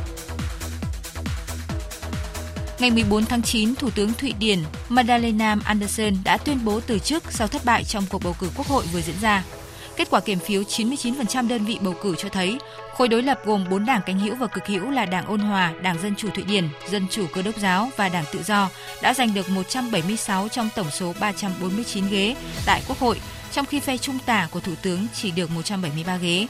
[2.81, 4.59] Ngày 14 tháng 9, Thủ tướng Thụy Điển
[4.89, 8.67] Magdalena Andersson đã tuyên bố từ chức sau thất bại trong cuộc bầu cử quốc
[8.67, 9.43] hội vừa diễn ra.
[9.97, 12.57] Kết quả kiểm phiếu 99% đơn vị bầu cử cho thấy
[12.93, 15.73] khối đối lập gồm 4 đảng cánh hữu và cực hữu là Đảng Ôn Hòa,
[15.81, 18.69] Đảng Dân Chủ Thụy Điển, Dân Chủ Cơ đốc giáo và Đảng Tự do
[19.01, 23.21] đã giành được 176 trong tổng số 349 ghế tại Quốc hội,
[23.51, 26.47] trong khi phe trung tả của Thủ tướng chỉ được 173 ghế.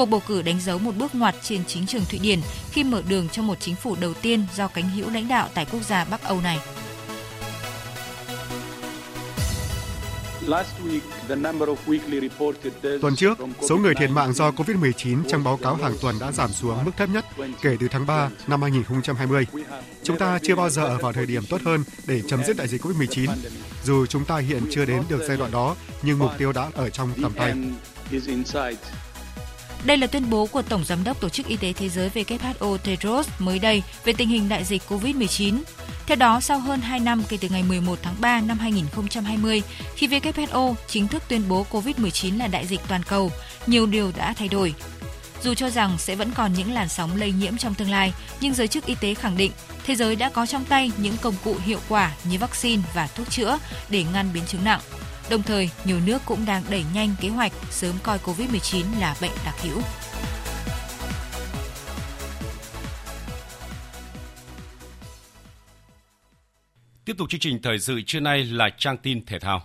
[0.00, 2.40] Cuộc bầu cử đánh dấu một bước ngoặt trên chính trường Thụy Điển
[2.70, 5.66] khi mở đường cho một chính phủ đầu tiên do cánh hữu lãnh đạo tại
[5.72, 6.58] quốc gia Bắc Âu này.
[13.00, 13.38] Tuần trước,
[13.68, 16.92] số người thiệt mạng do COVID-19 trong báo cáo hàng tuần đã giảm xuống mức
[16.96, 17.24] thấp nhất
[17.62, 19.46] kể từ tháng 3 năm 2020.
[20.02, 22.68] Chúng ta chưa bao giờ ở vào thời điểm tốt hơn để chấm dứt đại
[22.68, 23.28] dịch COVID-19.
[23.84, 26.90] Dù chúng ta hiện chưa đến được giai đoạn đó, nhưng mục tiêu đã ở
[26.90, 27.54] trong tầm tay.
[29.84, 32.76] Đây là tuyên bố của Tổng Giám đốc Tổ chức Y tế Thế giới WHO
[32.78, 35.62] Tedros mới đây về tình hình đại dịch COVID-19.
[36.06, 39.62] Theo đó, sau hơn 2 năm kể từ ngày 11 tháng 3 năm 2020,
[39.94, 43.30] khi WHO chính thức tuyên bố COVID-19 là đại dịch toàn cầu,
[43.66, 44.74] nhiều điều đã thay đổi.
[45.42, 48.54] Dù cho rằng sẽ vẫn còn những làn sóng lây nhiễm trong tương lai, nhưng
[48.54, 49.52] giới chức y tế khẳng định
[49.84, 53.30] thế giới đã có trong tay những công cụ hiệu quả như vaccine và thuốc
[53.30, 53.58] chữa
[53.88, 54.80] để ngăn biến chứng nặng.
[55.30, 59.30] Đồng thời, nhiều nước cũng đang đẩy nhanh kế hoạch sớm coi COVID-19 là bệnh
[59.44, 59.80] đặc hữu.
[67.04, 69.62] Tiếp tục chương trình thời sự trưa nay là trang tin thể thao.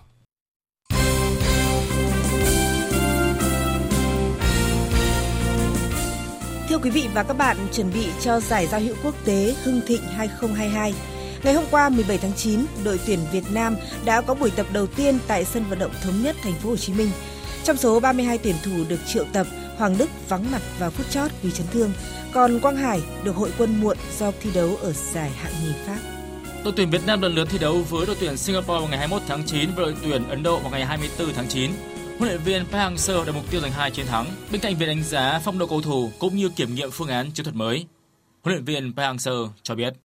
[6.68, 9.80] Thưa quý vị và các bạn, chuẩn bị cho giải giao hữu quốc tế Hưng
[9.86, 11.15] Thịnh 2022.
[11.46, 14.86] Ngày hôm qua 17 tháng 9, đội tuyển Việt Nam đã có buổi tập đầu
[14.86, 17.10] tiên tại sân vận động thống nhất thành phố Hồ Chí Minh.
[17.64, 21.30] Trong số 32 tuyển thủ được triệu tập, Hoàng Đức vắng mặt vào phút chót
[21.42, 21.92] vì chấn thương,
[22.32, 25.98] còn Quang Hải được hội quân muộn do thi đấu ở giải hạng nhì Pháp.
[26.64, 29.22] Đội tuyển Việt Nam lần lượt thi đấu với đội tuyển Singapore vào ngày 21
[29.28, 31.70] tháng 9 và đội tuyển Ấn Độ vào ngày 24 tháng 9.
[32.18, 34.26] Huấn luyện viên Park Hang-seo đặt mục tiêu giành hai chiến thắng.
[34.52, 37.30] Bên cạnh việc đánh giá phong độ cầu thủ cũng như kiểm nghiệm phương án
[37.30, 37.86] chiến thuật mới.
[38.42, 40.05] Huấn luyện viên Park Hang-seo cho biết.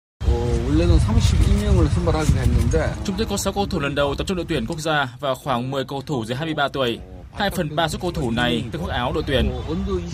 [3.06, 5.36] Chúng tôi có 6 cầu thủ lần đầu tập trung đội tuyển quốc gia và
[5.36, 7.00] khoảng 10 cầu thủ dưới 23 tuổi.
[7.34, 9.52] 2 phần 3 số cầu thủ này được khoác áo đội tuyển.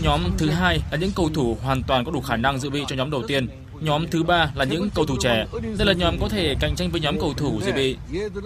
[0.03, 2.83] Nhóm thứ hai là những cầu thủ hoàn toàn có đủ khả năng dự bị
[2.87, 3.47] cho nhóm đầu tiên.
[3.81, 5.45] Nhóm thứ ba là những cầu thủ trẻ.
[5.77, 7.97] Đây là nhóm có thể cạnh tranh với nhóm cầu thủ dự bị.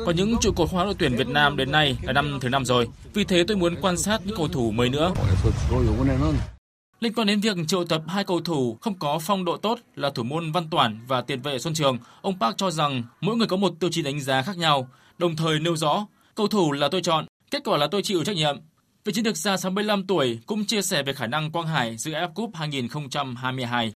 [0.06, 2.66] Còn những trụ cột khoác đội tuyển Việt Nam đến nay là năm thứ năm
[2.66, 2.88] rồi.
[3.14, 5.12] Vì thế tôi muốn quan sát những cầu thủ mới nữa.
[7.02, 10.10] Liên quan đến việc triệu tập hai cầu thủ không có phong độ tốt là
[10.10, 13.48] thủ môn Văn Toản và tiền vệ Xuân Trường, ông Park cho rằng mỗi người
[13.48, 14.88] có một tiêu chí đánh giá khác nhau,
[15.18, 18.36] đồng thời nêu rõ cầu thủ là tôi chọn, kết quả là tôi chịu trách
[18.36, 18.58] nhiệm.
[19.06, 22.12] Vị chiến lược gia 65 tuổi cũng chia sẻ về khả năng Quang Hải dự
[22.12, 23.92] AF Cup 2022.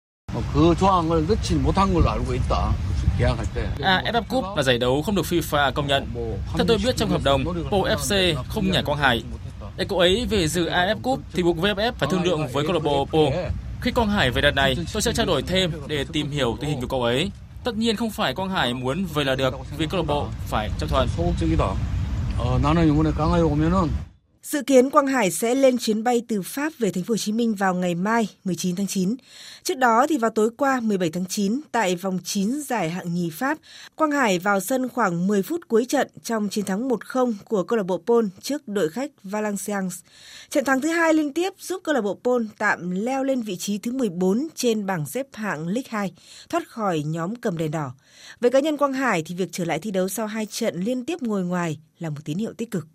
[3.80, 6.08] AFF Cup là giải đấu không được FIFA công nhận.
[6.56, 9.24] Theo tôi biết trong hợp đồng, Po FC không nhảy Quang Hải.
[9.78, 12.74] Để cậu ấy về dự AF Cup thì buộc VFF phải thương lượng với câu
[12.74, 13.20] lạc bộ OPPO.
[13.82, 16.70] Khi Quang Hải về đợt này, tôi sẽ trao đổi thêm để tìm hiểu tình
[16.70, 17.32] hình của cậu ấy.
[17.64, 20.70] Tất nhiên không phải Quang Hải muốn về là được vì câu lạc bộ phải
[20.80, 21.08] chấp thuận.
[24.54, 27.32] Dự kiến Quang Hải sẽ lên chuyến bay từ Pháp về thành phố Hồ Chí
[27.32, 29.16] Minh vào ngày mai 19 tháng 9.
[29.64, 33.30] Trước đó thì vào tối qua 17 tháng 9 tại vòng 9 giải hạng nhì
[33.30, 33.58] Pháp,
[33.96, 37.78] Quang Hải vào sân khoảng 10 phút cuối trận trong chiến thắng 1-0 của câu
[37.78, 40.00] lạc bộ Pol trước đội khách Valenciennes.
[40.50, 43.56] Trận thắng thứ hai liên tiếp giúp câu lạc bộ Pol tạm leo lên vị
[43.56, 46.14] trí thứ 14 trên bảng xếp hạng League 2,
[46.50, 47.94] thoát khỏi nhóm cầm đèn đỏ.
[48.40, 51.06] Với cá nhân Quang Hải thì việc trở lại thi đấu sau hai trận liên
[51.06, 52.88] tiếp ngồi ngoài là một tín hiệu tích cực.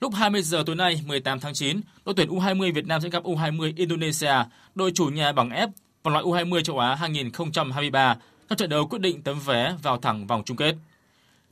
[0.00, 3.22] Lúc 20 giờ tối nay, 18 tháng 9, đội tuyển U20 Việt Nam sẽ gặp
[3.22, 4.32] U20 Indonesia,
[4.74, 5.68] đội chủ nhà bảng F
[6.02, 8.16] vòng loại U20 châu Á 2023
[8.48, 10.74] trong trận đấu quyết định tấm vé vào thẳng vòng chung kết.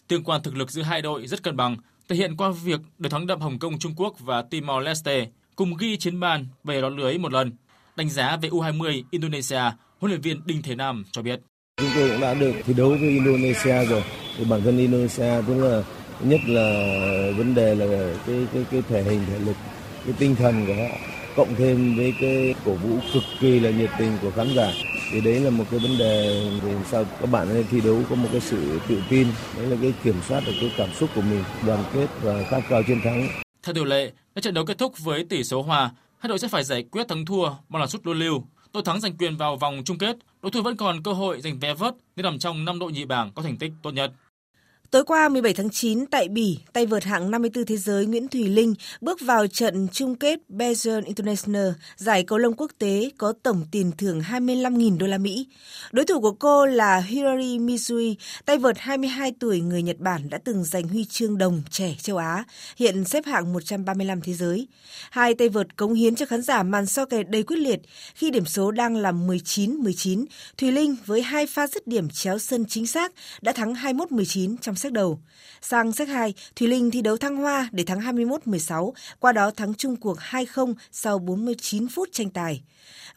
[0.08, 1.76] Tương quan thực lực giữa hai đội rất cân bằng,
[2.08, 5.26] thể hiện qua việc được thắng đậm Hồng Kông Trung Quốc và Timor Leste
[5.56, 7.52] cùng ghi chiến bàn về lọt lưới một lần.
[7.96, 9.62] Đánh giá về U20 Indonesia,
[9.98, 11.40] huấn luyện viên Đinh Thế Nam cho biết.
[11.76, 14.02] Chúng tôi cũng đã được thi đấu với Indonesia rồi.
[14.36, 15.82] Thì bản thân Indonesia cũng là
[16.20, 16.70] nhất là
[17.36, 19.56] vấn đề là cái cái cái thể hình, thể lực,
[20.04, 20.96] cái tinh thần của họ,
[21.36, 24.72] cộng thêm với cái cổ vũ cực kỳ là nhiệt tình của khán giả.
[25.12, 28.16] Thì đấy là một cái vấn đề về sao các bạn nên thi đấu có
[28.16, 31.20] một cái sự tự tin, đấy là cái kiểm soát được cái cảm xúc của
[31.20, 33.28] mình, đoàn kết và khát khao chiến thắng.
[33.62, 36.48] Theo điều lệ, nếu trận đấu kết thúc với tỷ số hòa, hai đội sẽ
[36.48, 38.44] phải giải quyết thắng thua bằng là sút luân lưu.
[38.72, 41.58] Đội thắng giành quyền vào vòng chung kết, đội thua vẫn còn cơ hội giành
[41.58, 44.12] vé vớt nên nằm trong năm đội nhì bảng có thành tích tốt nhất.
[44.90, 48.48] Tối qua 17 tháng 9 tại Bỉ, tay vợt hạng 54 thế giới Nguyễn Thùy
[48.48, 53.66] Linh bước vào trận chung kết Belgian International, giải cầu lông quốc tế có tổng
[53.70, 55.46] tiền thưởng 25.000 đô la Mỹ.
[55.92, 58.14] Đối thủ của cô là Hirori Mizui,
[58.44, 62.16] tay vợt 22 tuổi người Nhật Bản đã từng giành huy chương đồng trẻ châu
[62.16, 62.44] Á,
[62.76, 64.68] hiện xếp hạng 135 thế giới.
[65.10, 67.80] Hai tay vợt cống hiến cho khán giả màn so kè đầy quyết liệt
[68.14, 70.24] khi điểm số đang là 19-19.
[70.58, 73.12] Thùy Linh với hai pha dứt điểm chéo sân chính xác
[73.42, 75.20] đã thắng 21-19 trong xét đầu.
[75.60, 79.74] Sang xét 2, Thùy Linh thi đấu thăng hoa để thắng 21-16, qua đó thắng
[79.74, 82.62] chung cuộc 2-0 sau 49 phút tranh tài.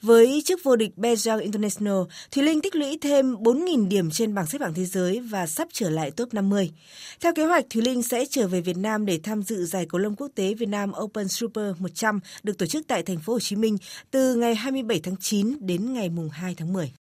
[0.02, 1.98] Với chức vô địch Beijing International,
[2.32, 5.68] Thùy Linh tích lũy thêm 4.000 điểm trên bảng xếp bảng thế giới và sắp
[5.72, 6.72] trở lại top 50.
[7.20, 10.00] Theo kế hoạch, Thùy Linh sẽ trở về Việt Nam để tham dự giải cầu
[10.00, 13.40] lông quốc tế Việt Nam Open Super 100 được tổ chức tại thành phố Hồ
[13.40, 13.78] Chí Minh
[14.12, 17.01] từ ngày 27 tháng 9 đến ngày mùng 2 tháng 10.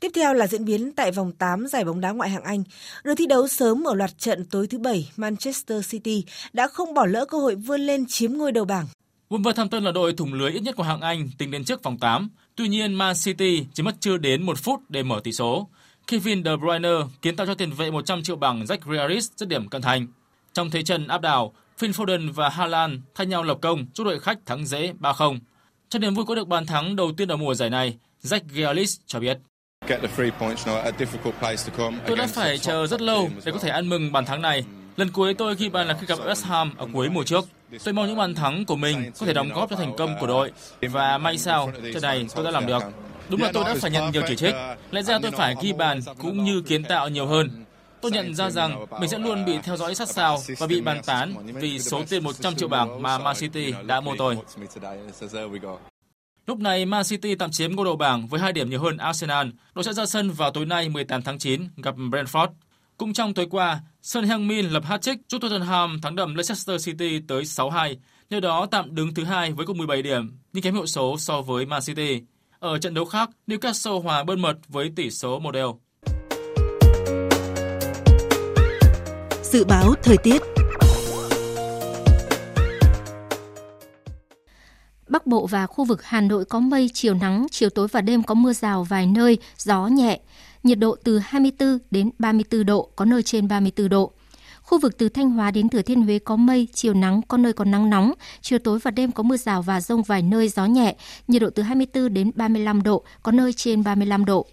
[0.00, 2.64] Tiếp theo là diễn biến tại vòng 8 giải bóng đá ngoại hạng Anh.
[3.04, 7.06] Được thi đấu sớm ở loạt trận tối thứ Bảy, Manchester City đã không bỏ
[7.06, 8.86] lỡ cơ hội vươn lên chiếm ngôi đầu bảng.
[9.30, 12.28] Wolverhampton là đội thủng lưới ít nhất của hạng Anh tính đến trước vòng 8.
[12.56, 15.68] Tuy nhiên, Man City chỉ mất chưa đến một phút để mở tỷ số.
[16.06, 16.88] Kevin De Bruyne
[17.22, 20.06] kiến tạo cho tiền vệ 100 triệu bằng Jack Grealish dứt điểm cận thành.
[20.52, 24.20] Trong thế trận áp đảo, Phil Foden và Haaland thay nhau lập công giúp đội
[24.20, 25.38] khách thắng dễ 3-0.
[25.88, 29.00] cho niềm vui có được bàn thắng đầu tiên ở mùa giải này, Jack Grealish
[29.06, 29.38] cho biết.
[32.06, 34.64] Tôi đã phải chờ rất lâu để có thể ăn mừng bàn thắng này.
[34.96, 37.44] Lần cuối tôi ghi bàn là khi gặp West Ham ở cuối mùa trước.
[37.84, 40.26] Tôi mong những bàn thắng của mình có thể đóng góp cho thành công của
[40.26, 42.82] đội và may sao trận này tôi đã làm được.
[43.28, 44.54] Đúng là tôi đã phải nhận nhiều chỉ trích.
[44.90, 47.64] Lẽ ra tôi phải ghi bàn cũng như kiến tạo nhiều hơn.
[48.00, 51.00] Tôi nhận ra rằng mình sẽ luôn bị theo dõi sát sao và bị bàn
[51.06, 54.36] tán vì số tiền 100 triệu bảng mà Man City đã mua tôi.
[56.50, 59.48] Lúc này Man City tạm chiếm ngôi đầu bảng với 2 điểm nhiều hơn Arsenal.
[59.74, 62.48] Đội sẽ ra sân vào tối nay 18 tháng 9 gặp Brentford.
[62.96, 67.42] Cũng trong tối qua, Son Heung-min lập hat-trick giúp Tottenham thắng đậm Leicester City tới
[67.42, 67.94] 6-2,
[68.30, 71.40] nhờ đó tạm đứng thứ hai với cùng 17 điểm, nhưng kém hiệu số so
[71.40, 72.22] với Man City.
[72.58, 75.78] Ở trận đấu khác, Newcastle hòa bơn mật với tỷ số một đều.
[79.42, 80.42] Dự báo thời tiết
[85.10, 88.22] Bắc Bộ và khu vực Hà Nội có mây, chiều nắng, chiều tối và đêm
[88.22, 90.20] có mưa rào vài nơi, gió nhẹ.
[90.62, 94.12] Nhiệt độ từ 24 đến 34 độ, có nơi trên 34 độ.
[94.62, 97.52] Khu vực từ Thanh Hóa đến Thừa Thiên Huế có mây, chiều nắng, có nơi
[97.52, 100.66] có nắng nóng, chiều tối và đêm có mưa rào và rông vài nơi, gió
[100.66, 100.96] nhẹ,
[101.28, 104.46] nhiệt độ từ 24 đến 35 độ, có nơi trên 35 độ.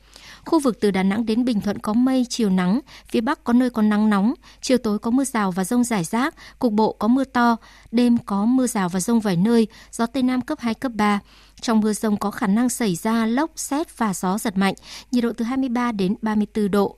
[0.48, 3.54] Khu vực từ Đà Nẵng đến Bình Thuận có mây, chiều nắng, phía Bắc có
[3.54, 6.94] nơi có nắng nóng, chiều tối có mưa rào và rông rải rác, cục bộ
[6.94, 7.56] có mưa to,
[7.92, 11.20] đêm có mưa rào và rông vài nơi, gió Tây Nam cấp 2, cấp 3.
[11.62, 14.74] Trong mưa rông có khả năng xảy ra lốc, xét và gió giật mạnh,
[15.12, 16.98] nhiệt độ từ 23 đến 34 độ.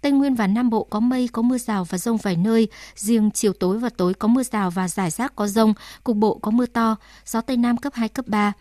[0.00, 2.68] Tây Nguyên và Nam Bộ có mây, có mưa rào và rông vài nơi.
[2.96, 5.74] Riêng chiều tối và tối có mưa rào và rải rác có rông,
[6.04, 8.52] cục bộ có mưa to, gió Tây Nam cấp 2, cấp 3.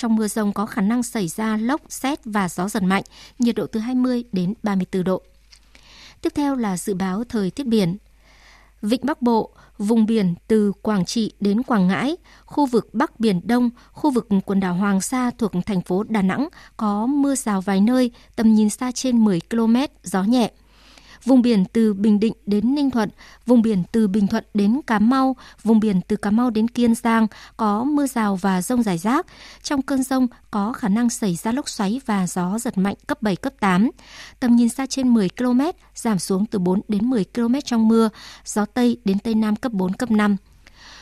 [0.00, 3.02] Trong mưa rông có khả năng xảy ra lốc, xét và gió giật mạnh,
[3.38, 5.22] nhiệt độ từ 20 đến 34 độ.
[6.20, 7.96] Tiếp theo là dự báo thời tiết biển.
[8.82, 13.40] Vịnh Bắc Bộ, vùng biển từ Quảng Trị đến Quảng Ngãi, khu vực Bắc Biển
[13.44, 17.60] Đông, khu vực quần đảo Hoàng Sa thuộc thành phố Đà Nẵng có mưa rào
[17.60, 20.50] vài nơi, tầm nhìn xa trên 10 km, gió nhẹ.
[21.24, 23.10] Vùng biển từ Bình Định đến Ninh Thuận,
[23.46, 26.94] vùng biển từ Bình Thuận đến Cà Mau, vùng biển từ Cà Mau đến Kiên
[26.94, 29.26] Giang có mưa rào và rông rải rác.
[29.62, 33.22] Trong cơn rông có khả năng xảy ra lốc xoáy và gió giật mạnh cấp
[33.22, 33.90] 7, cấp 8.
[34.40, 35.60] Tầm nhìn xa trên 10 km,
[35.94, 38.08] giảm xuống từ 4 đến 10 km trong mưa,
[38.44, 40.36] gió Tây đến Tây Nam cấp 4, cấp 5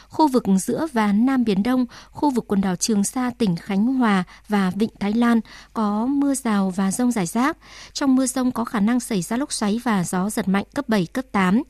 [0.08, 3.86] khu vực giữa và Nam Biển Đông, khu vực quần đảo Trường Sa, tỉnh Khánh
[3.86, 5.40] Hòa và Vịnh Thái Lan
[5.72, 7.56] có mưa rào và rông rải rác.
[7.92, 10.88] Trong mưa rông có khả năng xảy ra lốc xoáy và gió giật mạnh cấp
[10.88, 11.62] 7, cấp 8.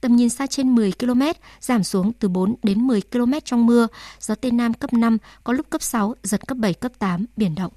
[0.00, 1.22] Tầm nhìn xa trên 10 km,
[1.60, 3.86] giảm xuống từ 4 đến 10 km trong mưa,
[4.20, 7.54] gió Tây Nam cấp 5, có lúc cấp 6, giật cấp 7, cấp 8, biển
[7.54, 7.72] động.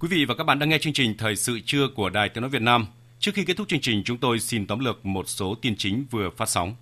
[0.00, 2.42] Quý vị và các bạn đang nghe chương trình Thời sự trưa của Đài Tiếng
[2.42, 2.86] Nói Việt Nam.
[3.18, 6.06] Trước khi kết thúc chương trình, chúng tôi xin tóm lược một số tin chính
[6.10, 6.74] vừa phát sóng.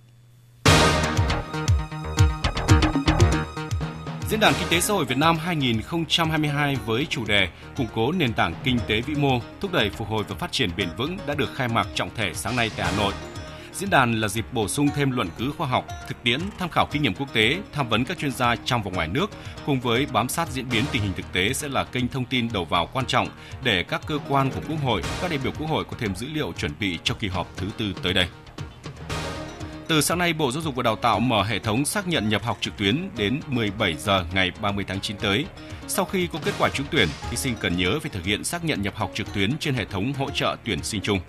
[4.28, 8.32] Diễn đàn Kinh tế xã hội Việt Nam 2022 với chủ đề củng cố nền
[8.32, 11.34] tảng kinh tế vĩ mô, thúc đẩy phục hồi và phát triển bền vững đã
[11.34, 13.12] được khai mạc trọng thể sáng nay tại Hà Nội.
[13.72, 16.86] Diễn đàn là dịp bổ sung thêm luận cứ khoa học, thực tiễn, tham khảo
[16.90, 19.30] kinh nghiệm quốc tế, tham vấn các chuyên gia trong và ngoài nước,
[19.66, 22.48] cùng với bám sát diễn biến tình hình thực tế sẽ là kênh thông tin
[22.52, 23.28] đầu vào quan trọng
[23.62, 26.26] để các cơ quan của Quốc hội, các đại biểu Quốc hội có thêm dữ
[26.34, 28.26] liệu chuẩn bị cho kỳ họp thứ tư tới đây.
[29.88, 32.42] Từ sáng nay, Bộ Giáo dục và Đào tạo mở hệ thống xác nhận nhập
[32.44, 35.44] học trực tuyến đến 17 giờ ngày 30 tháng 9 tới.
[35.88, 38.64] Sau khi có kết quả trúng tuyển, thí sinh cần nhớ phải thực hiện xác
[38.64, 41.20] nhận nhập học trực tuyến trên hệ thống hỗ trợ tuyển sinh chung.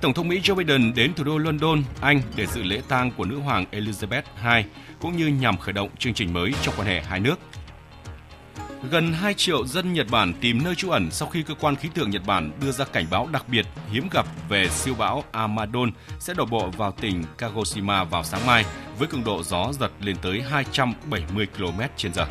[0.00, 3.24] Tổng thống Mỹ Joe Biden đến thủ đô London, Anh để dự lễ tang của
[3.24, 4.22] nữ hoàng Elizabeth
[4.54, 4.64] II
[5.00, 7.38] cũng như nhằm khởi động chương trình mới trong quan hệ hai nước.
[8.82, 11.88] Gần 2 triệu dân Nhật Bản tìm nơi trú ẩn sau khi cơ quan khí
[11.94, 15.90] tượng Nhật Bản đưa ra cảnh báo đặc biệt hiếm gặp về siêu bão Amadon
[16.18, 18.64] sẽ đổ bộ vào tỉnh Kagoshima vào sáng mai
[18.98, 22.26] với cường độ gió giật lên tới 270 km/h.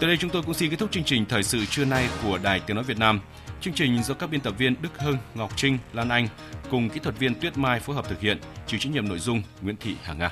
[0.00, 2.38] Từ đây chúng tôi cũng xin kết thúc chương trình thời sự trưa nay của
[2.38, 3.20] Đài Tiếng nói Việt Nam.
[3.60, 6.28] Chương trình do các biên tập viên Đức Hưng, Ngọc Trinh, Lan Anh
[6.70, 9.42] cùng kỹ thuật viên Tuyết Mai phối hợp thực hiện, chịu trách nhiệm nội dung
[9.62, 10.30] Nguyễn Thị Hà Nga.